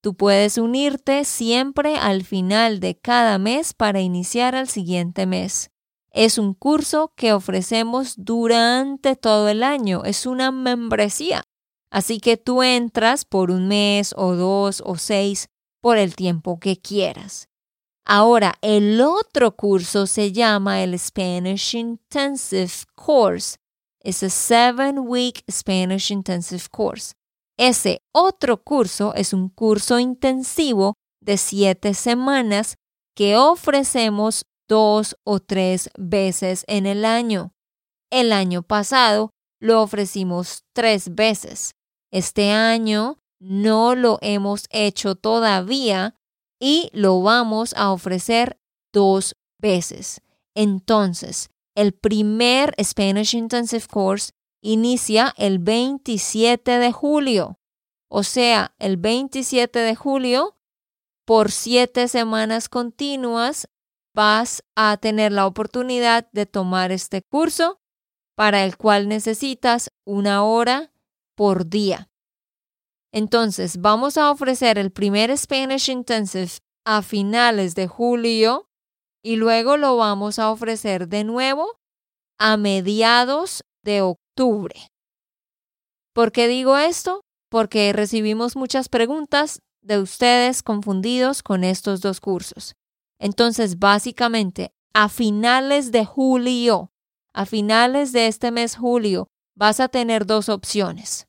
Tú 0.01 0.15
puedes 0.15 0.57
unirte 0.57 1.25
siempre 1.25 1.97
al 1.97 2.25
final 2.25 2.79
de 2.79 2.99
cada 2.99 3.39
mes 3.39 3.73
para 3.73 4.03
iniciar 4.03 4.55
al 4.55 4.69
siguiente 4.69 5.25
mes. 5.25 5.71
Es 6.11 6.37
un 6.37 6.53
curso 6.53 7.13
que 7.17 7.33
ofrecemos 7.33 8.15
durante 8.17 9.17
todo 9.17 9.49
el 9.49 9.63
año. 9.63 10.05
Es 10.05 10.27
una 10.27 10.51
membresía. 10.53 11.43
Así 11.95 12.19
que 12.19 12.37
tú 12.37 12.65
entras 12.65 13.25
por 13.25 13.53
un 13.53 13.69
mes 13.69 14.15
o 14.17 14.35
dos 14.35 14.83
o 14.85 14.99
seis 14.99 15.47
por 15.81 15.97
el 15.97 16.17
tiempo 16.17 16.59
que 16.59 16.77
quieras. 16.77 17.47
Ahora, 18.05 18.57
el 18.63 19.01
otro 19.01 19.55
curso 19.55 20.09
se 20.09 20.33
llama 20.33 20.83
el 20.83 20.99
Spanish 20.99 21.77
Intensive 21.77 22.73
Course. 22.97 23.59
Es 24.01 24.25
a 24.25 24.29
seven 24.29 25.07
week 25.07 25.45
Spanish 25.49 26.11
Intensive 26.11 26.65
Course. 26.69 27.13
Ese 27.57 28.03
otro 28.13 28.61
curso 28.65 29.15
es 29.15 29.33
un 29.33 29.49
curso 29.49 30.01
intensivo 30.01 30.95
de 31.21 31.37
siete 31.37 31.95
semanas 31.95 32.75
que 33.15 33.37
ofrecemos 33.37 34.47
dos 34.69 35.17
o 35.23 35.39
tres 35.39 35.91
veces 35.97 36.65
en 36.67 36.87
el 36.87 37.05
año. 37.05 37.53
El 38.11 38.33
año 38.33 38.65
pasado 38.65 39.31
lo 39.61 39.81
ofrecimos 39.81 40.65
tres 40.75 41.15
veces. 41.15 41.71
Este 42.15 42.53
año 42.53 43.19
no 43.41 43.97
lo 43.97 44.21
hemos 44.23 44.67
hecho 44.71 45.17
todavía 45.17 46.15
y 46.61 46.89
lo 46.93 47.21
vamos 47.23 47.75
a 47.77 47.91
ofrecer 47.91 48.61
dos 48.93 49.35
veces. 49.59 50.21
Entonces, 50.55 51.51
el 51.75 51.93
primer 51.93 52.73
Spanish 52.81 53.35
Intensive 53.35 53.89
Course 53.89 54.31
inicia 54.63 55.35
el 55.37 55.59
27 55.59 56.79
de 56.79 56.93
julio. 56.93 57.59
O 58.09 58.23
sea, 58.23 58.77
el 58.79 58.97
27 58.97 59.77
de 59.81 59.97
julio, 59.97 60.57
por 61.25 61.51
siete 61.51 62.07
semanas 62.07 62.69
continuas, 62.69 63.69
vas 64.15 64.63
a 64.77 64.99
tener 64.99 65.33
la 65.33 65.49
oportunidad 65.49 66.31
de 66.31 66.47
tomar 66.47 66.93
este 66.93 67.23
curso 67.23 67.81
para 68.37 68.63
el 68.65 68.77
cual 68.77 69.09
necesitas 69.09 69.91
una 70.05 70.45
hora 70.45 70.94
por 71.35 71.69
día. 71.69 72.09
Entonces, 73.13 73.81
vamos 73.81 74.17
a 74.17 74.31
ofrecer 74.31 74.79
el 74.79 74.91
primer 74.91 75.37
Spanish 75.37 75.89
Intensive 75.89 76.59
a 76.85 77.01
finales 77.03 77.75
de 77.75 77.87
julio 77.87 78.69
y 79.23 79.37
luego 79.37 79.77
lo 79.77 79.97
vamos 79.97 80.39
a 80.39 80.51
ofrecer 80.51 81.09
de 81.09 81.25
nuevo 81.25 81.79
a 82.39 82.57
mediados 82.57 83.63
de 83.83 84.03
octubre. 84.03 84.75
¿Por 86.13 86.33
qué 86.33 86.49
digo 86.49 86.77
esto? 86.77 87.23
Porque 87.51 87.93
recibimos 87.93 88.57
muchas 88.57 88.89
preguntas 88.89 89.61
de 89.83 89.99
ustedes 89.99 90.63
confundidos 90.63 91.43
con 91.43 91.65
estos 91.65 92.01
dos 92.01 92.21
cursos. 92.21 92.75
Entonces, 93.21 93.79
básicamente, 93.79 94.73
a 94.93 95.09
finales 95.09 95.93
de 95.93 96.05
julio, 96.05 96.91
a 97.33 97.47
finales 97.47 98.13
de 98.13 98.27
este 98.27 98.51
mes 98.51 98.77
julio, 98.77 99.29
vas 99.55 99.81
a 99.81 99.89
tener 99.89 100.27
dos 100.27 100.49
opciones. 100.49 101.29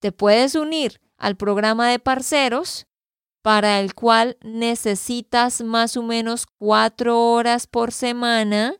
Te 0.00 0.12
puedes 0.12 0.54
unir 0.54 1.00
al 1.16 1.36
programa 1.36 1.88
de 1.90 1.98
parceros, 1.98 2.86
para 3.42 3.78
el 3.78 3.94
cual 3.94 4.36
necesitas 4.42 5.62
más 5.62 5.96
o 5.96 6.02
menos 6.02 6.46
cuatro 6.58 7.30
horas 7.30 7.68
por 7.68 7.92
semana 7.92 8.74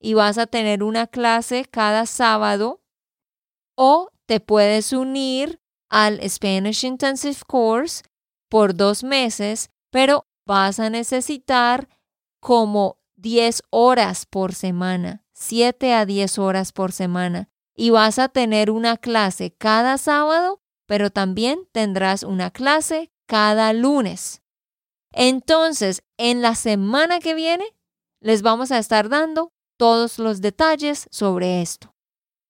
y 0.00 0.14
vas 0.14 0.38
a 0.38 0.48
tener 0.48 0.82
una 0.82 1.06
clase 1.06 1.64
cada 1.64 2.06
sábado, 2.06 2.82
o 3.76 4.10
te 4.26 4.40
puedes 4.40 4.92
unir 4.92 5.60
al 5.88 6.20
Spanish 6.28 6.84
Intensive 6.84 7.38
Course 7.46 8.02
por 8.48 8.74
dos 8.74 9.04
meses, 9.04 9.70
pero 9.90 10.26
vas 10.44 10.80
a 10.80 10.90
necesitar 10.90 11.88
como 12.40 12.98
10 13.16 13.62
horas 13.70 14.26
por 14.26 14.54
semana, 14.54 15.24
7 15.32 15.94
a 15.94 16.06
10 16.06 16.38
horas 16.38 16.72
por 16.72 16.92
semana. 16.92 17.50
Y 17.76 17.90
vas 17.90 18.18
a 18.18 18.28
tener 18.28 18.70
una 18.70 18.96
clase 18.96 19.52
cada 19.52 19.98
sábado, 19.98 20.62
pero 20.86 21.10
también 21.10 21.68
tendrás 21.72 22.22
una 22.22 22.50
clase 22.50 23.12
cada 23.26 23.72
lunes. 23.72 24.42
Entonces, 25.12 26.02
en 26.16 26.42
la 26.42 26.54
semana 26.54 27.20
que 27.20 27.34
viene, 27.34 27.64
les 28.20 28.42
vamos 28.42 28.72
a 28.72 28.78
estar 28.78 29.08
dando 29.08 29.52
todos 29.76 30.18
los 30.18 30.40
detalles 30.40 31.06
sobre 31.10 31.60
esto. 31.60 31.94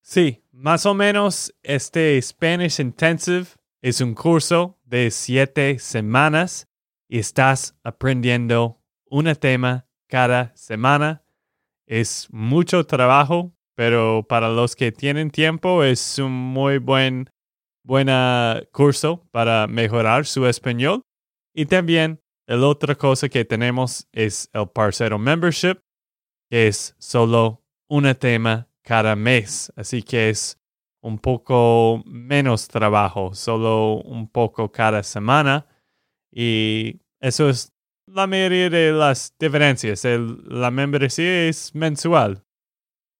Sí, 0.01 0.45
más 0.53 0.87
o 0.87 0.95
menos 0.95 1.53
este 1.63 2.21
Spanish 2.23 2.81
Intensive 2.81 3.47
es 3.83 4.01
un 4.01 4.15
curso 4.15 4.79
de 4.85 5.11
siete 5.11 5.79
semanas 5.81 6.69
y 7.09 7.19
estás 7.19 7.75
aprendiendo 7.83 8.81
un 9.11 9.35
tema 9.35 9.89
cada 10.07 10.55
semana. 10.57 11.25
Es 11.87 12.29
mucho 12.31 12.87
trabajo, 12.87 13.56
pero 13.77 14.25
para 14.27 14.49
los 14.49 14.75
que 14.75 14.91
tienen 14.91 15.31
tiempo 15.31 15.85
es 15.85 16.19
un 16.19 16.33
muy 16.33 16.79
buen 16.79 17.31
buena 17.85 18.63
curso 18.73 19.29
para 19.31 19.67
mejorar 19.67 20.27
su 20.27 20.47
español. 20.47 21.03
Y 21.55 21.67
también 21.67 22.21
la 22.47 22.67
otra 22.67 22.95
cosa 22.95 23.29
que 23.29 23.45
tenemos 23.45 24.09
es 24.13 24.51
el 24.53 24.69
Parcero 24.69 25.19
Membership, 25.19 25.79
que 26.51 26.69
es 26.69 26.97
solo 26.99 27.63
un 27.89 28.13
tema 28.15 28.69
cada 28.83 29.15
mes. 29.15 29.73
Así 29.77 30.03
que 30.03 30.31
es 30.31 30.59
un 31.03 31.19
poco 31.19 32.03
menos 32.07 32.69
trabajo, 32.69 33.35
solo 33.35 33.97
un 34.03 34.29
poco 34.29 34.73
cada 34.73 35.03
semana. 35.03 35.67
Y 36.33 37.01
eso 37.21 37.49
es 37.49 37.73
la 38.07 38.27
mayoría 38.27 38.71
de 38.71 38.93
las 38.93 39.35
diferencias. 39.39 40.05
la 40.05 40.71
membresía 40.71 41.49
es 41.49 41.75
mensual. 41.75 42.46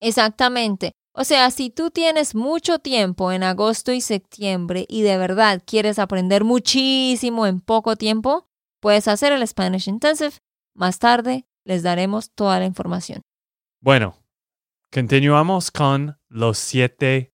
Exactamente. 0.01 0.91
O 1.13 1.23
sea, 1.23 1.49
si 1.49 1.71
tú 1.71 1.89
tienes 1.89 2.35
mucho 2.35 2.77
tiempo 2.77 3.31
en 3.31 3.41
agosto 3.41 3.91
y 3.91 4.01
septiembre 4.01 4.85
y 4.87 5.01
de 5.01 5.17
verdad 5.17 5.63
quieres 5.65 5.97
aprender 5.97 6.43
muchísimo 6.43 7.47
en 7.47 7.59
poco 7.59 7.95
tiempo, 7.95 8.47
puedes 8.79 9.07
hacer 9.07 9.33
el 9.33 9.45
Spanish 9.47 9.89
Intensive. 9.89 10.33
Más 10.75 10.99
tarde 10.99 11.47
les 11.65 11.81
daremos 11.81 12.29
toda 12.35 12.59
la 12.59 12.65
información. 12.65 13.21
Bueno, 13.81 14.15
continuamos 14.91 15.71
con 15.71 16.19
los 16.29 16.59
siete 16.59 17.33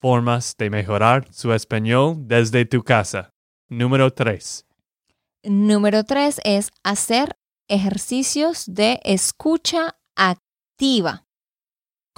formas 0.00 0.56
de 0.58 0.70
mejorar 0.70 1.32
su 1.32 1.52
español 1.52 2.16
desde 2.26 2.64
tu 2.64 2.82
casa. 2.82 3.30
Número 3.68 4.12
tres. 4.12 4.66
Número 5.44 6.02
tres 6.02 6.40
es 6.44 6.70
hacer 6.82 7.36
ejercicios 7.68 8.64
de 8.66 9.00
escucha 9.04 9.96
activa. 10.16 11.26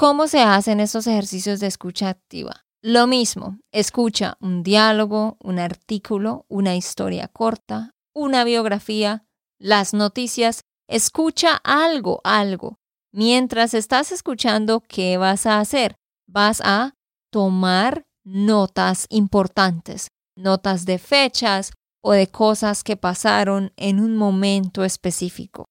¿Cómo 0.03 0.27
se 0.27 0.43
hacen 0.43 0.81
estos 0.81 1.07
ejercicios 1.07 1.61
de 1.61 1.69
escucha 1.69 2.09
activa? 2.09 2.65
Lo 2.83 3.07
mismo, 3.07 3.61
escucha 3.71 4.37
un 4.41 4.65
diálogo, 4.65 5.37
un 5.39 5.61
artículo, 5.61 6.45
una 6.49 6.75
historia 6.75 7.29
corta, 7.29 7.93
una 8.13 8.43
biografía, 8.43 9.25
las 9.61 9.95
noticias, 9.95 10.63
escucha 10.89 11.55
algo, 11.63 12.21
algo. 12.25 12.81
Mientras 13.13 13.75
estás 13.75 14.11
escuchando, 14.11 14.81
¿qué 14.81 15.19
vas 15.19 15.47
a 15.47 15.61
hacer? 15.61 15.95
Vas 16.27 16.61
a 16.65 16.95
tomar 17.31 18.03
notas 18.25 19.07
importantes, 19.09 20.09
notas 20.37 20.85
de 20.85 20.99
fechas 20.99 21.75
o 22.03 22.11
de 22.11 22.27
cosas 22.27 22.83
que 22.83 22.97
pasaron 22.97 23.73
en 23.77 24.01
un 24.01 24.17
momento 24.17 24.83
específico. 24.83 25.67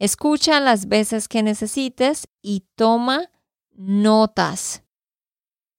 Escucha 0.00 0.58
las 0.60 0.88
veces 0.88 1.28
que 1.28 1.42
necesites 1.42 2.28
y 2.42 2.64
toma 2.76 3.28
notas. 3.74 4.82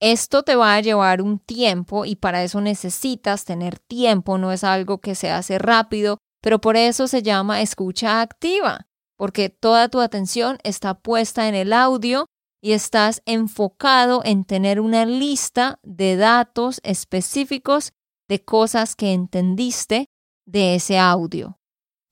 Esto 0.00 0.42
te 0.42 0.56
va 0.56 0.74
a 0.74 0.80
llevar 0.80 1.22
un 1.22 1.38
tiempo 1.38 2.04
y 2.04 2.16
para 2.16 2.42
eso 2.42 2.60
necesitas 2.60 3.44
tener 3.44 3.78
tiempo, 3.78 4.36
no 4.36 4.52
es 4.52 4.62
algo 4.62 4.98
que 4.98 5.14
se 5.14 5.30
hace 5.30 5.58
rápido, 5.58 6.18
pero 6.42 6.60
por 6.60 6.76
eso 6.76 7.08
se 7.08 7.22
llama 7.22 7.62
escucha 7.62 8.20
activa, 8.20 8.86
porque 9.16 9.48
toda 9.48 9.88
tu 9.88 10.00
atención 10.00 10.58
está 10.64 10.94
puesta 10.94 11.48
en 11.48 11.54
el 11.54 11.72
audio 11.72 12.26
y 12.62 12.72
estás 12.72 13.22
enfocado 13.24 14.22
en 14.24 14.44
tener 14.44 14.80
una 14.80 15.06
lista 15.06 15.78
de 15.82 16.16
datos 16.16 16.80
específicos 16.82 17.92
de 18.28 18.44
cosas 18.44 18.96
que 18.96 19.12
entendiste 19.12 20.06
de 20.46 20.74
ese 20.74 20.98
audio. 20.98 21.58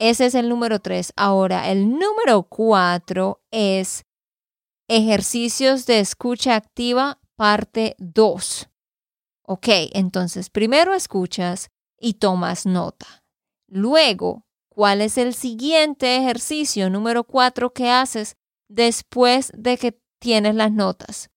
Ese 0.01 0.27
es 0.27 0.35
el 0.35 0.49
número 0.49 0.81
tres. 0.81 1.12
Ahora, 1.16 1.70
el 1.70 1.90
número 1.90 2.44
cuatro 2.49 3.42
es 3.51 4.05
Ejercicios 4.88 5.87
de 5.87 6.01
escucha 6.01 6.57
activa, 6.57 7.18
parte 7.37 7.97
2. 7.97 8.68
Ok, 9.47 9.66
entonces 9.94 10.51
primero 10.51 10.92
escuchas 10.92 11.70
y 11.99 12.14
tomas 12.14 12.66
nota. 12.66 13.25
Luego, 13.66 14.47
¿cuál 14.68 15.01
es 15.01 15.16
el 15.16 15.33
siguiente 15.33 16.18
ejercicio 16.18 16.90
número 16.90 17.25
4 17.25 17.73
que 17.73 17.88
haces 17.88 18.37
después 18.68 19.53
de 19.57 19.79
que 19.79 19.99
tienes 20.18 20.55
las 20.55 20.70
notas? 20.70 21.31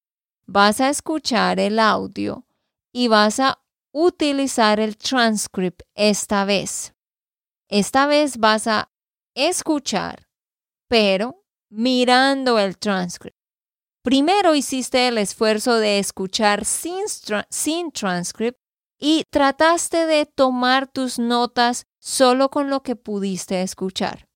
Vas 0.45 0.81
a 0.81 0.89
escuchar 0.89 1.57
el 1.61 1.79
audio 1.79 2.45
y 2.91 3.07
vas 3.07 3.39
a 3.39 3.63
utilizar 3.93 4.81
el 4.81 4.97
transcript 4.97 5.83
esta 5.95 6.43
vez. 6.43 6.93
Esta 7.69 8.07
vez 8.07 8.39
vas 8.39 8.67
a 8.67 8.91
escuchar, 9.35 10.27
pero 10.89 11.45
mirando 11.69 12.59
el 12.59 12.77
transcript. 12.77 13.36
Primero 14.07 14.55
hiciste 14.55 15.09
el 15.09 15.17
esfuerzo 15.17 15.79
de 15.79 15.99
escuchar 15.99 16.63
sin, 16.63 17.91
transcript 17.91 18.57
y 18.97 19.23
trataste 19.29 20.05
de 20.05 20.25
tomar 20.25 20.87
tus 20.87 21.19
notas 21.19 21.87
solo 21.99 22.49
con 22.49 22.69
lo 22.69 22.83
que 22.83 22.95
pudiste 22.95 23.61
escuchar. 23.61 24.29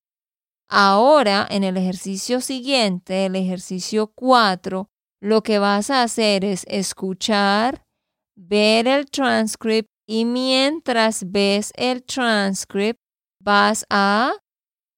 Ahora, 0.68 1.48
en 1.50 1.64
el 1.64 1.78
ejercicio 1.78 2.42
siguiente, 2.42 3.28
el 3.28 3.38
ejercicio 3.38 4.12
4, 4.14 4.90
lo 5.22 5.42
que 5.42 5.58
vas 5.58 5.90
a 5.90 6.04
hacer 6.04 6.44
es 6.44 6.66
escuchar, 6.68 7.86
ver 8.36 8.90
el 8.90 9.06
transcript 9.06 9.88
y 10.06 10.26
mientras 10.26 11.32
ves 11.32 11.72
el 11.78 12.04
transcript 12.04 13.00
vas 13.42 13.86
a 13.90 14.34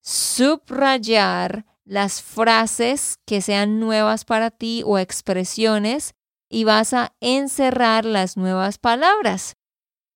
subrayar 0.01 1.63
las 1.86 2.22
frases 2.22 3.19
que 3.26 3.41
sean 3.41 3.80
nuevas 3.80 4.26
para 4.26 4.52
ti 4.52 4.84
o 4.86 4.98
expresiones 4.98 6.13
y 6.50 6.63
vas 6.63 6.93
a 6.93 7.13
encerrar 7.19 8.06
las 8.06 8.38
nuevas 8.38 8.78
palabras. 8.78 9.56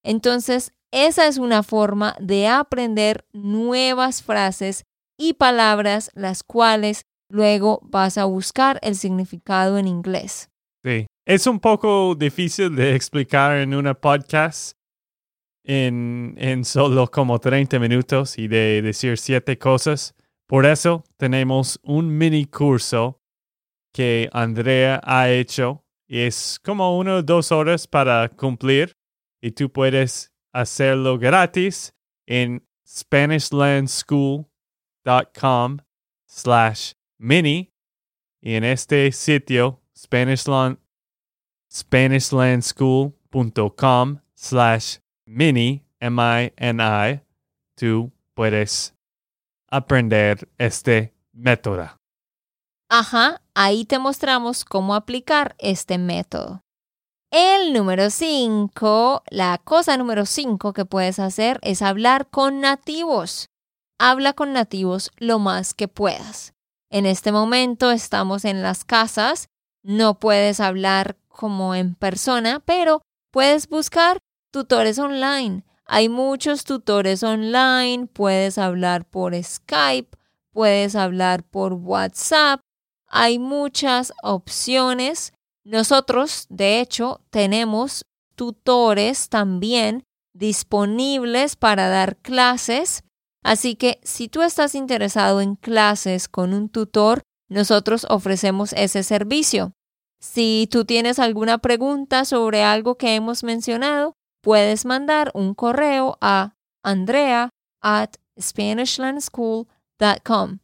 Entonces, 0.04 0.72
esa 0.92 1.26
es 1.26 1.36
una 1.38 1.62
forma 1.62 2.16
de 2.20 2.48
aprender 2.48 3.26
nuevas 3.32 4.22
frases 4.22 4.84
y 5.18 5.34
palabras, 5.34 6.10
las 6.14 6.42
cuales 6.42 7.02
luego 7.28 7.80
vas 7.82 8.16
a 8.16 8.24
buscar 8.24 8.78
el 8.82 8.94
significado 8.94 9.78
en 9.78 9.86
inglés. 9.86 10.48
Sí, 10.84 11.06
es 11.26 11.46
un 11.46 11.60
poco 11.60 12.14
difícil 12.14 12.74
de 12.74 12.94
explicar 12.94 13.58
en 13.58 13.74
una 13.74 13.94
podcast 13.94 14.78
en, 15.64 16.34
en 16.38 16.64
solo 16.64 17.10
como 17.10 17.38
30 17.38 17.78
minutos 17.78 18.38
y 18.38 18.48
de 18.48 18.80
decir 18.80 19.18
siete 19.18 19.58
cosas. 19.58 20.14
Por 20.48 20.66
eso 20.66 21.04
tenemos 21.18 21.78
un 21.82 22.16
mini 22.16 22.46
curso 22.46 23.20
que 23.92 24.30
Andrea 24.32 25.00
ha 25.04 25.28
hecho. 25.30 25.84
Y 26.08 26.20
es 26.20 26.58
como 26.64 26.98
una 26.98 27.16
o 27.16 27.22
dos 27.22 27.52
horas 27.52 27.86
para 27.86 28.26
cumplir 28.30 28.96
y 29.42 29.50
tú 29.50 29.70
puedes 29.70 30.32
hacerlo 30.54 31.18
gratis 31.18 31.94
en 32.26 32.66
SpanishLandSchool.com 32.86 35.76
slash 36.26 36.92
mini. 37.18 37.74
Y 38.40 38.54
en 38.54 38.64
este 38.64 39.12
sitio 39.12 39.82
Spanishland, 39.94 40.78
SpanishLandSchool.com 41.70 44.20
slash 44.34 44.96
mini 45.26 45.84
M-I-N-I 46.00 47.20
tú 47.74 48.12
puedes 48.34 48.97
aprender 49.70 50.48
este 50.58 51.14
método. 51.32 51.96
Ajá, 52.90 53.42
ahí 53.54 53.84
te 53.84 53.98
mostramos 53.98 54.64
cómo 54.64 54.94
aplicar 54.94 55.54
este 55.58 55.98
método. 55.98 56.62
El 57.30 57.74
número 57.74 58.08
5, 58.08 59.22
la 59.28 59.58
cosa 59.58 59.98
número 59.98 60.24
5 60.24 60.72
que 60.72 60.86
puedes 60.86 61.18
hacer 61.18 61.58
es 61.62 61.82
hablar 61.82 62.30
con 62.30 62.60
nativos. 62.60 63.48
Habla 63.98 64.32
con 64.32 64.54
nativos 64.54 65.10
lo 65.18 65.38
más 65.38 65.74
que 65.74 65.88
puedas. 65.88 66.54
En 66.90 67.04
este 67.04 67.30
momento 67.30 67.90
estamos 67.90 68.46
en 68.46 68.62
las 68.62 68.84
casas, 68.84 69.48
no 69.82 70.18
puedes 70.18 70.60
hablar 70.60 71.18
como 71.28 71.74
en 71.74 71.94
persona, 71.94 72.60
pero 72.60 73.02
puedes 73.30 73.68
buscar 73.68 74.18
tutores 74.50 74.98
online. 74.98 75.64
Hay 75.90 76.10
muchos 76.10 76.64
tutores 76.64 77.22
online, 77.22 78.08
puedes 78.12 78.58
hablar 78.58 79.06
por 79.06 79.34
Skype, 79.42 80.16
puedes 80.52 80.94
hablar 80.94 81.44
por 81.44 81.72
WhatsApp, 81.72 82.60
hay 83.06 83.38
muchas 83.38 84.12
opciones. 84.22 85.32
Nosotros, 85.64 86.46
de 86.50 86.80
hecho, 86.80 87.22
tenemos 87.30 88.04
tutores 88.34 89.30
también 89.30 90.04
disponibles 90.34 91.56
para 91.56 91.88
dar 91.88 92.18
clases. 92.18 93.02
Así 93.42 93.74
que 93.74 93.98
si 94.02 94.28
tú 94.28 94.42
estás 94.42 94.74
interesado 94.74 95.40
en 95.40 95.56
clases 95.56 96.28
con 96.28 96.52
un 96.52 96.68
tutor, 96.68 97.22
nosotros 97.48 98.06
ofrecemos 98.10 98.74
ese 98.74 99.02
servicio. 99.02 99.72
Si 100.20 100.68
tú 100.70 100.84
tienes 100.84 101.18
alguna 101.18 101.56
pregunta 101.56 102.26
sobre 102.26 102.62
algo 102.62 102.96
que 102.96 103.14
hemos 103.14 103.42
mencionado, 103.42 104.17
puedes 104.40 104.84
mandar 104.84 105.30
un 105.34 105.54
correo 105.54 106.18
a 106.20 106.56
andrea 106.82 107.50
at 107.80 108.16
SpanishLandSchool.com. 108.38 110.58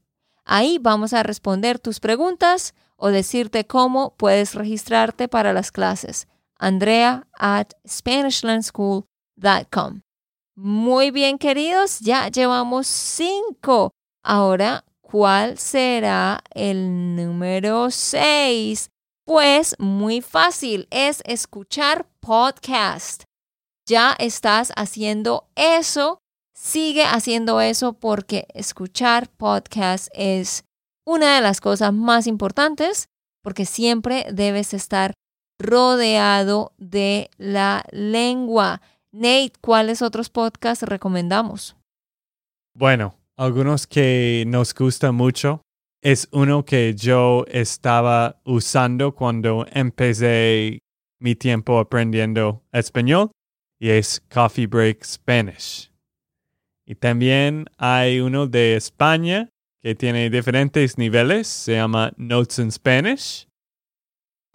Ahí 0.45 0.79
vamos 0.81 1.13
a 1.13 1.23
responder 1.23 1.79
tus 1.79 2.01
preguntas 2.01 2.75
o 2.97 3.09
decirte 3.09 3.67
cómo 3.67 4.15
puedes 4.17 4.55
registrarte 4.55 5.29
para 5.29 5.53
las 5.53 5.71
clases. 5.73 6.27
Andrea 6.59 7.27
at 7.39 7.73
SpanishLandSchool.com. 7.87 10.01
Muy 10.57 11.11
bien, 11.11 11.39
queridos, 11.39 11.99
ya 12.01 12.29
llevamos 12.29 12.87
cinco. 12.87 13.91
Ahora, 14.23 14.85
¿cuál 15.01 15.59
será 15.59 16.43
el 16.55 17.17
número 17.17 17.91
seis? 17.91 18.91
Pues 19.25 19.75
muy 19.79 20.21
fácil, 20.21 20.87
es 20.91 21.23
escuchar 21.25 22.07
podcast. 22.21 23.25
Ya 23.87 24.15
estás 24.19 24.73
haciendo 24.77 25.47
eso 25.57 26.19
Sigue 26.57 27.03
haciendo 27.03 27.61
eso 27.61 27.95
porque 27.95 28.47
escuchar 28.55 29.29
podcast 29.29 30.09
es 30.15 30.65
una 31.05 31.35
de 31.35 31.41
las 31.41 31.61
cosas 31.61 31.93
más 31.93 32.29
importantes 32.29 33.09
porque 33.43 33.67
siempre 33.67 34.25
debes 34.33 34.73
estar 34.73 35.15
rodeado 35.61 36.73
de 36.79 37.29
la 37.37 37.85
lengua. 37.91 38.81
Nate, 39.13 39.53
¿cuáles 39.61 40.01
otros 40.01 40.31
podcasts 40.31 40.85
recomendamos? 40.85 41.77
Bueno, 42.77 43.17
algunos 43.37 43.89
que 43.89 44.45
nos 44.47 44.75
gustan 44.75 45.17
mucho. 45.17 45.61
Es 46.03 46.29
uno 46.31 46.65
que 46.65 46.95
yo 46.95 47.45
estaba 47.49 48.41
usando 48.45 49.15
cuando 49.15 49.67
empecé 49.73 50.79
mi 51.21 51.35
tiempo 51.35 51.81
aprendiendo 51.81 52.63
español 52.73 53.33
y 53.85 53.91
es 53.91 54.23
Coffee 54.33 54.67
Break 54.67 55.05
Spanish. 55.05 55.91
Y 56.87 56.95
también 56.95 57.67
hay 57.77 58.19
uno 58.19 58.47
de 58.47 58.77
España 58.77 59.51
que 59.83 59.95
tiene 59.95 60.31
diferentes 60.31 60.97
niveles, 60.97 61.49
se 61.49 61.75
llama 61.75 62.11
Notes 62.17 62.61
in 62.61 62.73
Spanish. 62.73 63.47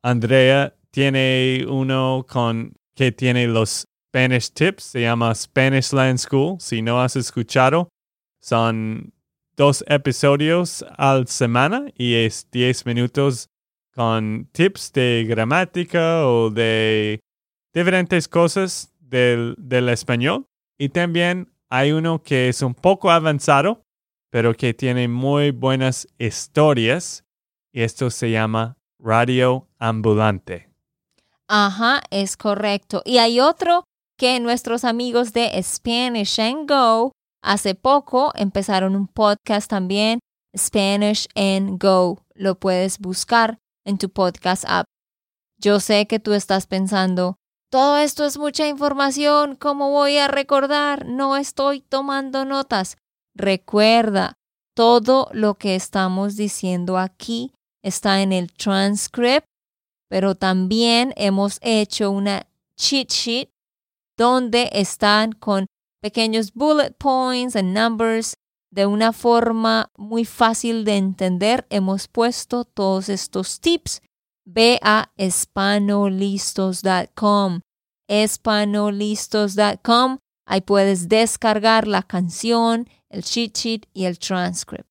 Andrea 0.01 0.75
tiene 0.89 1.63
uno 1.69 2.25
con 2.27 2.73
que 2.95 3.11
tiene 3.11 3.45
los 3.45 3.85
Spanish 4.07 4.49
tips, 4.51 4.83
se 4.83 5.01
llama 5.01 5.35
Spanish 5.35 5.93
Land 5.93 6.17
School. 6.17 6.59
Si 6.59 6.81
no 6.81 6.99
has 6.99 7.15
escuchado, 7.15 7.87
son 8.41 9.13
dos 9.55 9.85
episodios 9.87 10.83
al 10.97 11.27
semana 11.27 11.85
y 11.95 12.15
es 12.15 12.49
10 12.49 12.87
minutos 12.87 13.47
con 13.93 14.49
tips 14.53 14.91
de 14.93 15.23
gramática 15.29 16.25
o 16.25 16.49
de 16.49 17.19
diferentes 17.75 18.27
cosas 18.27 18.91
del, 19.09 19.55
del 19.57 19.89
español. 19.89 20.45
Y 20.77 20.89
también 20.89 21.51
hay 21.69 21.91
uno 21.91 22.23
que 22.23 22.49
es 22.49 22.61
un 22.61 22.73
poco 22.73 23.11
avanzado, 23.11 23.83
pero 24.29 24.53
que 24.53 24.73
tiene 24.73 25.07
muy 25.07 25.51
buenas 25.51 26.07
historias. 26.17 27.25
Y 27.71 27.81
esto 27.81 28.09
se 28.09 28.31
llama 28.31 28.77
Radio 28.99 29.67
Ambulante. 29.77 30.69
Ajá, 31.47 32.01
es 32.11 32.37
correcto. 32.37 33.01
Y 33.05 33.17
hay 33.17 33.39
otro 33.39 33.83
que 34.17 34.39
nuestros 34.39 34.83
amigos 34.83 35.33
de 35.33 35.61
Spanish 35.63 36.39
and 36.39 36.69
Go 36.69 37.11
hace 37.41 37.73
poco 37.73 38.31
empezaron 38.35 38.95
un 38.95 39.07
podcast 39.07 39.69
también, 39.69 40.19
Spanish 40.55 41.27
and 41.35 41.81
Go. 41.81 42.23
Lo 42.35 42.59
puedes 42.59 42.99
buscar 42.99 43.57
en 43.85 43.97
tu 43.97 44.09
podcast 44.09 44.65
app. 44.67 44.85
Yo 45.57 45.79
sé 45.79 46.05
que 46.05 46.19
tú 46.19 46.33
estás 46.33 46.67
pensando, 46.67 47.35
todo 47.69 47.97
esto 47.97 48.25
es 48.25 48.37
mucha 48.37 48.67
información. 48.67 49.55
¿Cómo 49.55 49.91
voy 49.91 50.17
a 50.17 50.27
recordar? 50.27 51.05
No 51.05 51.37
estoy 51.37 51.81
tomando 51.81 52.45
notas. 52.45 52.97
Recuerda, 53.35 54.33
todo 54.75 55.29
lo 55.33 55.55
que 55.55 55.75
estamos 55.75 56.35
diciendo 56.35 56.97
aquí 56.97 57.53
está 57.83 58.21
en 58.21 58.33
el 58.33 58.51
transcript, 58.51 59.45
pero 60.09 60.35
también 60.35 61.13
hemos 61.15 61.59
hecho 61.61 62.11
una 62.11 62.47
cheat 62.75 63.09
sheet 63.09 63.49
donde 64.17 64.69
están 64.73 65.33
con 65.33 65.67
pequeños 66.01 66.53
bullet 66.53 66.91
points 66.97 67.55
and 67.55 67.77
numbers 67.77 68.35
de 68.71 68.85
una 68.85 69.13
forma 69.13 69.91
muy 69.97 70.25
fácil 70.25 70.85
de 70.85 70.97
entender. 70.97 71.67
Hemos 71.69 72.07
puesto 72.07 72.65
todos 72.65 73.09
estos 73.09 73.59
tips 73.59 74.01
Ve 74.51 74.79
a 74.81 75.11
espanolistos.com. 75.15 77.59
Espanolistos.com. 78.07 80.17
Ahí 80.47 80.61
puedes 80.61 81.07
descargar 81.07 81.87
la 81.87 82.01
canción, 82.01 82.89
el 83.09 83.23
cheat 83.23 83.55
sheet 83.55 83.85
y 83.93 84.05
el 84.05 84.17
transcript. 84.17 84.89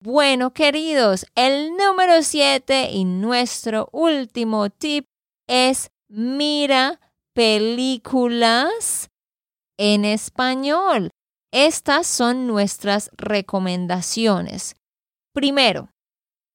Bueno, 0.00 0.52
queridos, 0.52 1.24
el 1.36 1.76
número 1.76 2.24
7 2.24 2.90
y 2.90 3.04
nuestro 3.04 3.88
último 3.92 4.70
tip 4.70 5.06
es 5.46 5.92
mira 6.08 6.98
películas 7.32 9.08
en 9.78 10.04
español. 10.04 11.10
Estas 11.52 12.08
son 12.08 12.48
nuestras 12.48 13.12
recomendaciones. 13.16 14.74
Primero, 15.32 15.90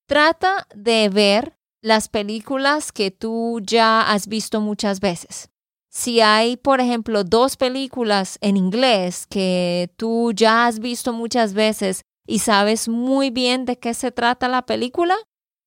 trata 0.06 0.68
de 0.76 1.08
ver 1.08 1.59
las 1.82 2.10
películas 2.10 2.92
que 2.92 3.12
tú 3.12 3.62
ya 3.64 4.02
has 4.02 4.28
visto 4.28 4.62
muchas 4.62 5.00
veces. 5.00 5.50
Si 5.90 6.22
hay, 6.22 6.56
por 6.58 6.82
ejemplo, 6.82 7.24
dos 7.24 7.58
películas 7.58 8.38
en 8.42 8.58
inglés 8.58 9.26
que 9.28 9.92
tú 9.98 10.32
ya 10.34 10.68
has 10.68 10.80
visto 10.80 11.14
muchas 11.14 11.54
veces 11.54 12.04
y 12.28 12.40
sabes 12.40 12.88
muy 12.88 13.32
bien 13.32 13.66
de 13.66 13.80
qué 13.80 13.94
se 13.94 14.12
trata 14.12 14.48
la 14.48 14.66
película 14.66 15.16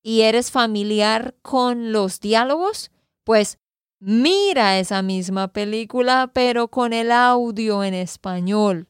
y 0.01 0.21
eres 0.21 0.49
familiar 0.51 1.35
con 1.41 1.91
los 1.91 2.19
diálogos, 2.19 2.91
pues 3.25 3.57
mira 3.99 4.79
esa 4.79 5.01
misma 5.01 5.51
película 5.51 6.31
pero 6.33 6.69
con 6.69 6.93
el 6.93 7.11
audio 7.11 7.83
en 7.83 7.93
español. 7.93 8.87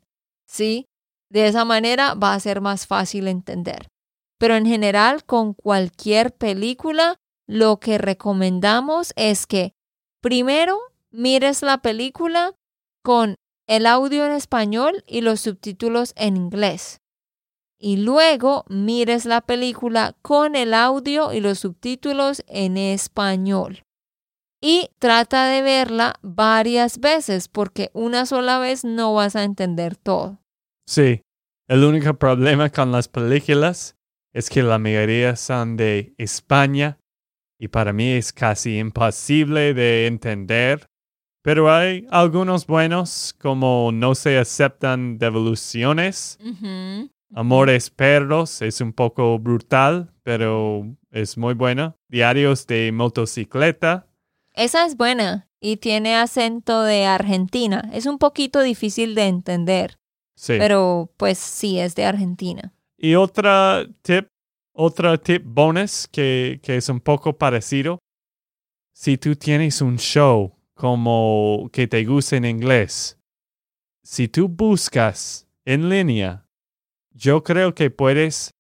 ¿Sí? 0.47 0.85
De 1.29 1.47
esa 1.47 1.65
manera 1.65 2.13
va 2.13 2.35
a 2.35 2.39
ser 2.39 2.61
más 2.61 2.85
fácil 2.85 3.27
entender. 3.27 3.87
Pero 4.43 4.57
en 4.57 4.65
general, 4.65 5.23
con 5.23 5.53
cualquier 5.53 6.33
película, 6.33 7.15
lo 7.47 7.79
que 7.79 7.97
recomendamos 7.97 9.13
es 9.15 9.47
que 9.47 9.71
primero 10.19 10.77
mires 11.11 11.61
la 11.61 11.77
película 11.77 12.53
con 13.05 13.37
el 13.67 13.85
audio 13.85 14.25
en 14.25 14.33
español 14.33 15.05
y 15.07 15.21
los 15.21 15.39
subtítulos 15.39 16.11
en 16.17 16.35
inglés. 16.35 16.99
Y 17.79 17.95
luego 17.95 18.65
mires 18.67 19.23
la 19.23 19.39
película 19.39 20.13
con 20.21 20.57
el 20.57 20.73
audio 20.73 21.31
y 21.31 21.39
los 21.39 21.59
subtítulos 21.59 22.43
en 22.47 22.75
español. 22.75 23.83
y 24.61 24.89
trata 24.99 25.45
de 25.45 25.61
verla 25.61 26.15
varias 26.21 26.99
veces 26.99 27.47
porque 27.47 27.91
una 27.93 28.25
sola 28.25 28.59
vez 28.59 28.83
no 28.83 29.13
vas 29.13 29.37
a 29.37 29.45
entender 29.45 29.95
todo. 29.95 30.39
Sí, 30.85 31.21
el 31.69 31.85
único 31.85 32.13
problema 32.15 32.69
con 32.69 32.91
las 32.91 33.07
películas 33.07 33.95
es 34.33 34.49
que 34.49 34.63
la 34.63 34.79
mayoría 34.79 35.35
son 35.35 35.77
de 35.77 36.13
España 36.17 36.97
y 37.59 37.67
para 37.67 37.93
mí 37.93 38.11
es 38.11 38.33
casi 38.33 38.77
imposible 38.79 39.73
de 39.73 40.07
entender. 40.07 40.87
Pero 41.43 41.73
hay 41.73 42.07
algunos 42.09 42.65
buenos 42.67 43.35
como 43.39 43.91
No 43.93 44.15
se 44.15 44.37
aceptan 44.37 45.17
devoluciones. 45.17 46.39
Amores 47.35 47.89
Perros 47.89 48.61
es 48.61 48.79
un 48.81 48.93
poco 48.93 49.37
brutal, 49.39 50.13
pero 50.23 50.85
es 51.11 51.37
muy 51.37 51.53
bueno. 51.53 51.95
Diarios 52.09 52.65
de 52.67 52.91
motocicleta. 52.93 54.07
Esa 54.53 54.85
es 54.85 54.95
buena 54.97 55.47
y 55.59 55.77
tiene 55.77 56.15
acento 56.15 56.83
de 56.83 57.05
Argentina. 57.05 57.89
Es 57.91 58.05
un 58.05 58.19
poquito 58.19 58.61
difícil 58.61 59.15
de 59.15 59.23
entender, 59.27 59.97
Sí. 60.35 60.55
pero 60.59 61.11
pues 61.17 61.37
sí 61.39 61.79
es 61.79 61.95
de 61.95 62.05
Argentina. 62.05 62.72
Y 63.03 63.15
otra 63.15 63.85
tip, 64.01 64.29
otra 64.71 65.17
tip 65.17 65.43
bonus 65.43 66.07
que, 66.07 66.61
que 66.63 66.77
es 66.77 66.87
un 66.87 67.01
poco 67.01 67.37
parecido. 67.37 67.99
Si 68.95 69.17
tú 69.17 69.35
tienes 69.35 69.81
un 69.81 69.97
show 69.97 70.55
como 70.73 71.69
que 71.73 71.85
te 71.85 72.05
gusta 72.05 72.37
en 72.37 72.45
inglés, 72.45 73.19
si 74.03 74.29
tú 74.29 74.47
buscas 74.47 75.45
en 75.65 75.89
línea, 75.89 76.47
yo 77.11 77.43
creo 77.43 77.75
que 77.75 77.91
puedes 77.91 78.51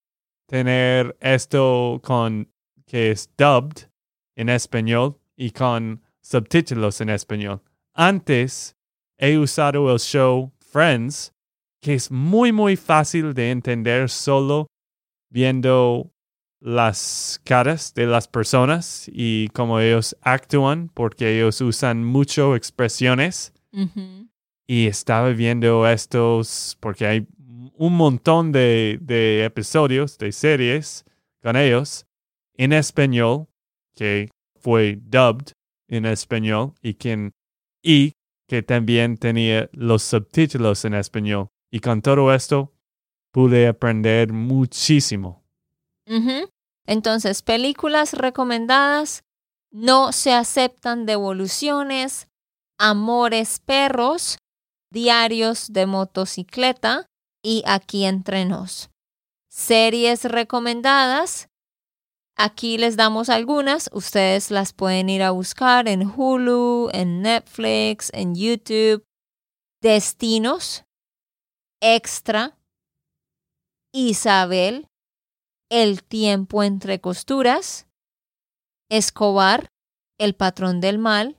tener 0.49 1.15
esto 1.21 2.01
con 2.03 2.51
que 2.85 3.11
es 3.11 3.29
dubbed 3.37 3.87
en 4.35 4.49
español 4.49 5.21
y 5.37 5.51
con 5.51 6.01
subtítulos 6.21 6.99
en 6.99 7.11
español. 7.11 7.61
Antes 7.93 8.75
he 9.17 9.37
usado 9.37 9.89
el 9.89 9.99
show 9.99 10.51
Friends 10.59 11.32
que 11.83 11.93
es 11.93 12.09
muy 12.09 12.53
muy 12.53 12.77
fácil 12.77 13.33
de 13.33 13.51
entender 13.51 14.09
solo 14.09 14.67
viendo 15.29 16.13
las 16.61 17.41
caras 17.43 17.93
de 17.93 18.07
las 18.07 18.29
personas 18.29 19.11
y 19.11 19.49
cómo 19.49 19.81
ellos 19.81 20.15
actúan, 20.21 20.89
porque 20.93 21.35
ellos 21.35 21.59
usan 21.59 22.05
mucho 22.05 22.55
expresiones. 22.55 23.53
Y 24.65 24.87
estaba 24.87 25.29
viendo 25.31 25.85
estos, 25.85 26.77
porque 26.79 27.05
hay 27.05 27.27
un 27.75 27.97
montón 27.97 28.53
de, 28.53 28.97
de 29.01 29.43
episodios, 29.43 30.17
de 30.17 30.31
series 30.31 31.03
con 31.41 31.57
ellos 31.57 32.05
en 32.55 32.71
español, 32.71 33.47
que 33.93 34.29
fue 34.55 34.99
dubbed 35.01 35.51
en 35.89 36.05
español 36.05 36.75
y, 36.81 36.93
quien, 36.93 37.33
y 37.81 38.13
que 38.47 38.63
también 38.63 39.17
tenía 39.17 39.69
los 39.73 40.03
subtítulos 40.03 40.85
en 40.85 40.93
español. 40.93 41.49
Y 41.73 41.79
con 41.79 42.03
todo 42.03 42.31
esto 42.31 42.71
pude 43.31 43.67
aprender 43.67 44.31
muchísimo. 44.31 45.43
Entonces, 46.85 47.41
películas 47.41 48.13
recomendadas, 48.13 49.23
no 49.71 50.11
se 50.11 50.33
aceptan 50.33 51.07
devoluciones, 51.07 52.27
amores 52.77 53.59
perros, 53.59 54.37
diarios 54.91 55.73
de 55.73 55.87
motocicleta 55.87 57.07
y 57.41 57.63
aquí 57.65 58.05
entre 58.05 58.45
nos. 58.45 58.91
Series 59.49 60.25
recomendadas, 60.25 61.49
aquí 62.35 62.77
les 62.77 62.97
damos 62.97 63.29
algunas, 63.29 63.89
ustedes 63.93 64.51
las 64.51 64.73
pueden 64.73 65.09
ir 65.09 65.23
a 65.23 65.31
buscar 65.31 65.87
en 65.87 66.07
Hulu, 66.07 66.91
en 66.93 67.23
Netflix, 67.23 68.11
en 68.13 68.35
YouTube. 68.35 69.03
Destinos, 69.81 70.85
Extra, 71.85 72.57
Isabel, 73.93 74.87
El 75.69 76.01
tiempo 76.01 76.63
entre 76.63 77.01
costuras, 77.01 77.89
Escobar, 78.89 79.67
El 80.17 80.33
patrón 80.33 80.79
del 80.79 80.97
mal, 80.97 81.37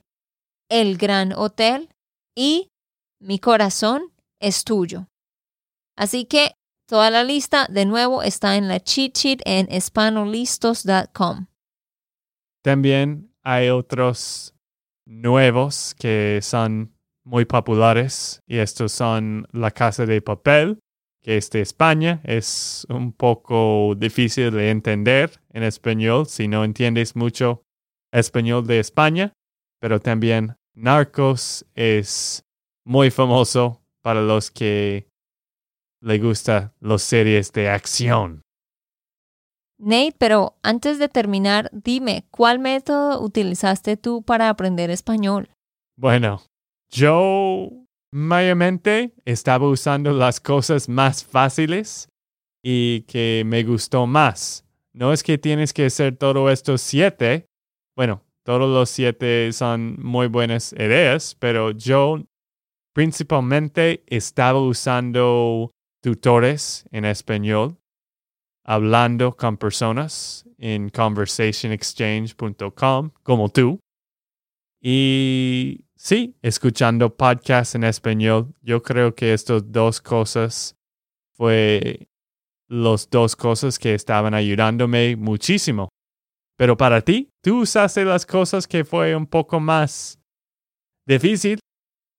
El 0.69 0.97
gran 0.97 1.33
hotel 1.33 1.89
y 2.37 2.69
Mi 3.19 3.39
corazón 3.39 4.13
es 4.39 4.63
tuyo. 4.63 5.07
Así 5.97 6.25
que 6.25 6.51
toda 6.87 7.09
la 7.09 7.23
lista 7.23 7.65
de 7.67 7.85
nuevo 7.85 8.21
está 8.21 8.55
en 8.55 8.67
la 8.67 8.79
cheat 8.79 9.17
sheet 9.17 9.41
en 9.45 9.65
espanolistos.com. 9.71 11.47
También 12.63 13.33
hay 13.41 13.69
otros 13.69 14.53
nuevos 15.07 15.95
que 15.95 16.39
son 16.43 16.94
muy 17.25 17.45
populares 17.45 18.39
y 18.47 18.59
estos 18.59 18.91
son 18.91 19.47
La 19.51 19.71
Casa 19.71 20.05
de 20.05 20.21
Papel, 20.21 20.79
que 21.21 21.37
es 21.37 21.49
de 21.49 21.61
España. 21.61 22.21
Es 22.23 22.85
un 22.89 23.11
poco 23.11 23.95
difícil 23.97 24.51
de 24.51 24.69
entender 24.69 25.41
en 25.51 25.63
español 25.63 26.27
si 26.27 26.47
no 26.47 26.63
entiendes 26.63 27.15
mucho 27.15 27.63
español 28.13 28.65
de 28.65 28.79
España, 28.79 29.33
pero 29.81 29.99
también 29.99 30.55
Narcos 30.75 31.65
es 31.73 32.43
muy 32.85 33.09
famoso 33.09 33.81
para 34.01 34.21
los 34.21 34.51
que 34.51 35.07
le 36.01 36.19
gustan 36.19 36.73
las 36.79 37.01
series 37.01 37.51
de 37.51 37.69
acción. 37.69 38.41
Nate, 39.77 40.15
pero 40.17 40.55
antes 40.63 40.99
de 40.99 41.09
terminar, 41.09 41.69
dime, 41.73 42.27
¿cuál 42.31 42.59
método 42.59 43.21
utilizaste 43.21 43.97
tú 43.97 44.21
para 44.21 44.49
aprender 44.49 44.89
español? 44.89 45.49
Bueno, 45.97 46.43
yo 46.89 47.69
mayormente 48.11 49.13
estaba 49.25 49.67
usando 49.67 50.13
las 50.13 50.39
cosas 50.39 50.87
más 50.87 51.23
fáciles 51.23 52.07
y 52.63 53.01
que 53.01 53.43
me 53.45 53.63
gustó 53.63 54.07
más. 54.07 54.65
No 54.93 55.11
es 55.11 55.23
que 55.23 55.37
tienes 55.37 55.73
que 55.73 55.85
hacer 55.85 56.15
todo 56.17 56.49
estos 56.49 56.81
siete. 56.81 57.45
Bueno, 57.95 58.23
todos 58.43 58.69
los 58.69 58.89
siete 58.89 59.51
son 59.51 59.97
muy 60.01 60.27
buenas 60.27 60.73
ideas, 60.73 61.35
pero 61.39 61.71
yo 61.71 62.23
principalmente 62.93 64.03
estaba 64.07 64.59
usando 64.59 65.71
tutores 66.01 66.85
en 66.91 67.05
español, 67.05 67.77
hablando 68.63 69.35
con 69.35 69.57
personas 69.57 70.47
en 70.57 70.89
conversationexchange.com, 70.89 73.11
como 73.23 73.49
tú. 73.49 73.79
Y 74.81 75.84
sí, 75.95 76.35
escuchando 76.41 77.15
podcasts 77.15 77.75
en 77.75 77.83
español, 77.83 78.53
yo 78.61 78.81
creo 78.81 79.15
que 79.15 79.33
estas 79.33 79.71
dos 79.71 80.01
cosas 80.01 80.75
fue 81.33 82.07
las 82.67 83.09
dos 83.09 83.35
cosas 83.35 83.77
que 83.77 83.93
estaban 83.93 84.33
ayudándome 84.33 85.15
muchísimo. 85.15 85.89
Pero 86.57 86.77
para 86.77 87.01
ti, 87.01 87.29
tú 87.41 87.61
usaste 87.61 88.05
las 88.05 88.25
cosas 88.25 88.67
que 88.67 88.85
fue 88.85 89.15
un 89.15 89.27
poco 89.27 89.59
más 89.59 90.19
difícil, 91.05 91.59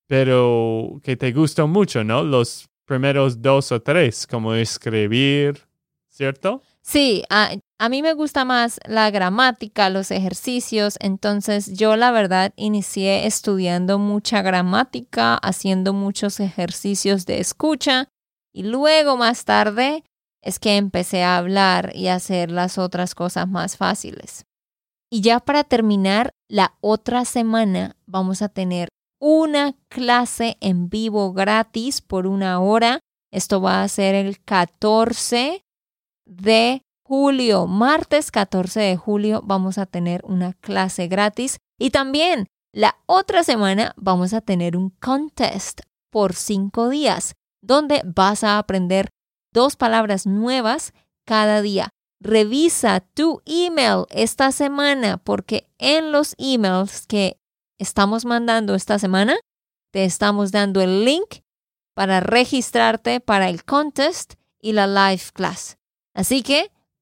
pero 0.06 1.00
que 1.02 1.16
te 1.16 1.32
gustó 1.32 1.66
mucho, 1.66 2.04
¿no? 2.04 2.22
Los 2.22 2.68
primeros 2.86 3.40
dos 3.40 3.72
o 3.72 3.80
tres, 3.80 4.26
como 4.26 4.54
escribir, 4.54 5.66
¿cierto? 6.10 6.62
Sí, 6.82 7.24
a, 7.30 7.56
a 7.78 7.88
mí 7.88 8.02
me 8.02 8.14
gusta 8.14 8.44
más 8.44 8.80
la 8.86 9.10
gramática, 9.10 9.90
los 9.90 10.10
ejercicios, 10.10 10.96
entonces 11.00 11.76
yo 11.76 11.96
la 11.96 12.10
verdad 12.10 12.52
inicié 12.56 13.26
estudiando 13.26 13.98
mucha 13.98 14.40
gramática, 14.40 15.36
haciendo 15.36 15.92
muchos 15.92 16.40
ejercicios 16.40 17.26
de 17.26 17.40
escucha 17.40 18.08
y 18.54 18.62
luego 18.62 19.18
más 19.18 19.44
tarde 19.44 20.04
es 20.42 20.58
que 20.58 20.76
empecé 20.76 21.22
a 21.22 21.36
hablar 21.36 21.92
y 21.94 22.06
a 22.06 22.14
hacer 22.14 22.50
las 22.50 22.78
otras 22.78 23.14
cosas 23.14 23.46
más 23.46 23.76
fáciles. 23.76 24.44
Y 25.10 25.20
ya 25.20 25.40
para 25.40 25.62
terminar, 25.64 26.30
la 26.48 26.76
otra 26.80 27.24
semana 27.24 27.96
vamos 28.06 28.40
a 28.42 28.48
tener 28.48 28.88
una 29.20 29.74
clase 29.88 30.56
en 30.60 30.88
vivo 30.88 31.32
gratis 31.32 32.00
por 32.00 32.26
una 32.26 32.60
hora. 32.60 33.00
Esto 33.32 33.60
va 33.60 33.82
a 33.82 33.88
ser 33.88 34.14
el 34.14 34.40
14 34.40 35.62
de 36.26 36.82
julio, 37.06 37.68
martes 37.68 38.32
14 38.32 38.80
de 38.80 38.96
julio, 38.96 39.40
vamos 39.44 39.78
a 39.78 39.86
tener 39.86 40.24
una 40.24 40.54
clase 40.54 41.06
gratis. 41.06 41.58
Y 41.78 41.90
también 41.90 42.48
la 42.72 42.96
otra 43.06 43.44
semana 43.44 43.94
vamos 43.96 44.34
a 44.34 44.40
tener 44.40 44.76
un 44.76 44.90
contest 44.90 45.82
por 46.10 46.34
cinco 46.34 46.88
días, 46.88 47.34
donde 47.62 48.02
vas 48.04 48.42
a 48.42 48.58
aprender 48.58 49.10
dos 49.52 49.76
palabras 49.76 50.26
nuevas 50.26 50.92
cada 51.24 51.62
día. 51.62 51.90
Revisa 52.20 53.00
tu 53.14 53.40
email 53.44 54.06
esta 54.10 54.50
semana 54.50 55.18
porque 55.18 55.70
en 55.78 56.10
los 56.10 56.34
emails 56.38 57.06
que 57.06 57.38
estamos 57.78 58.24
mandando 58.24 58.74
esta 58.74 58.98
semana, 58.98 59.36
te 59.92 60.04
estamos 60.04 60.50
dando 60.50 60.80
el 60.80 61.04
link 61.04 61.42
para 61.94 62.18
registrarte 62.18 63.20
para 63.20 63.48
el 63.48 63.64
contest 63.64 64.34
y 64.60 64.72
la 64.72 64.86
live 64.88 65.22
class. 65.32 65.76
Así 66.14 66.42
que 66.42 66.72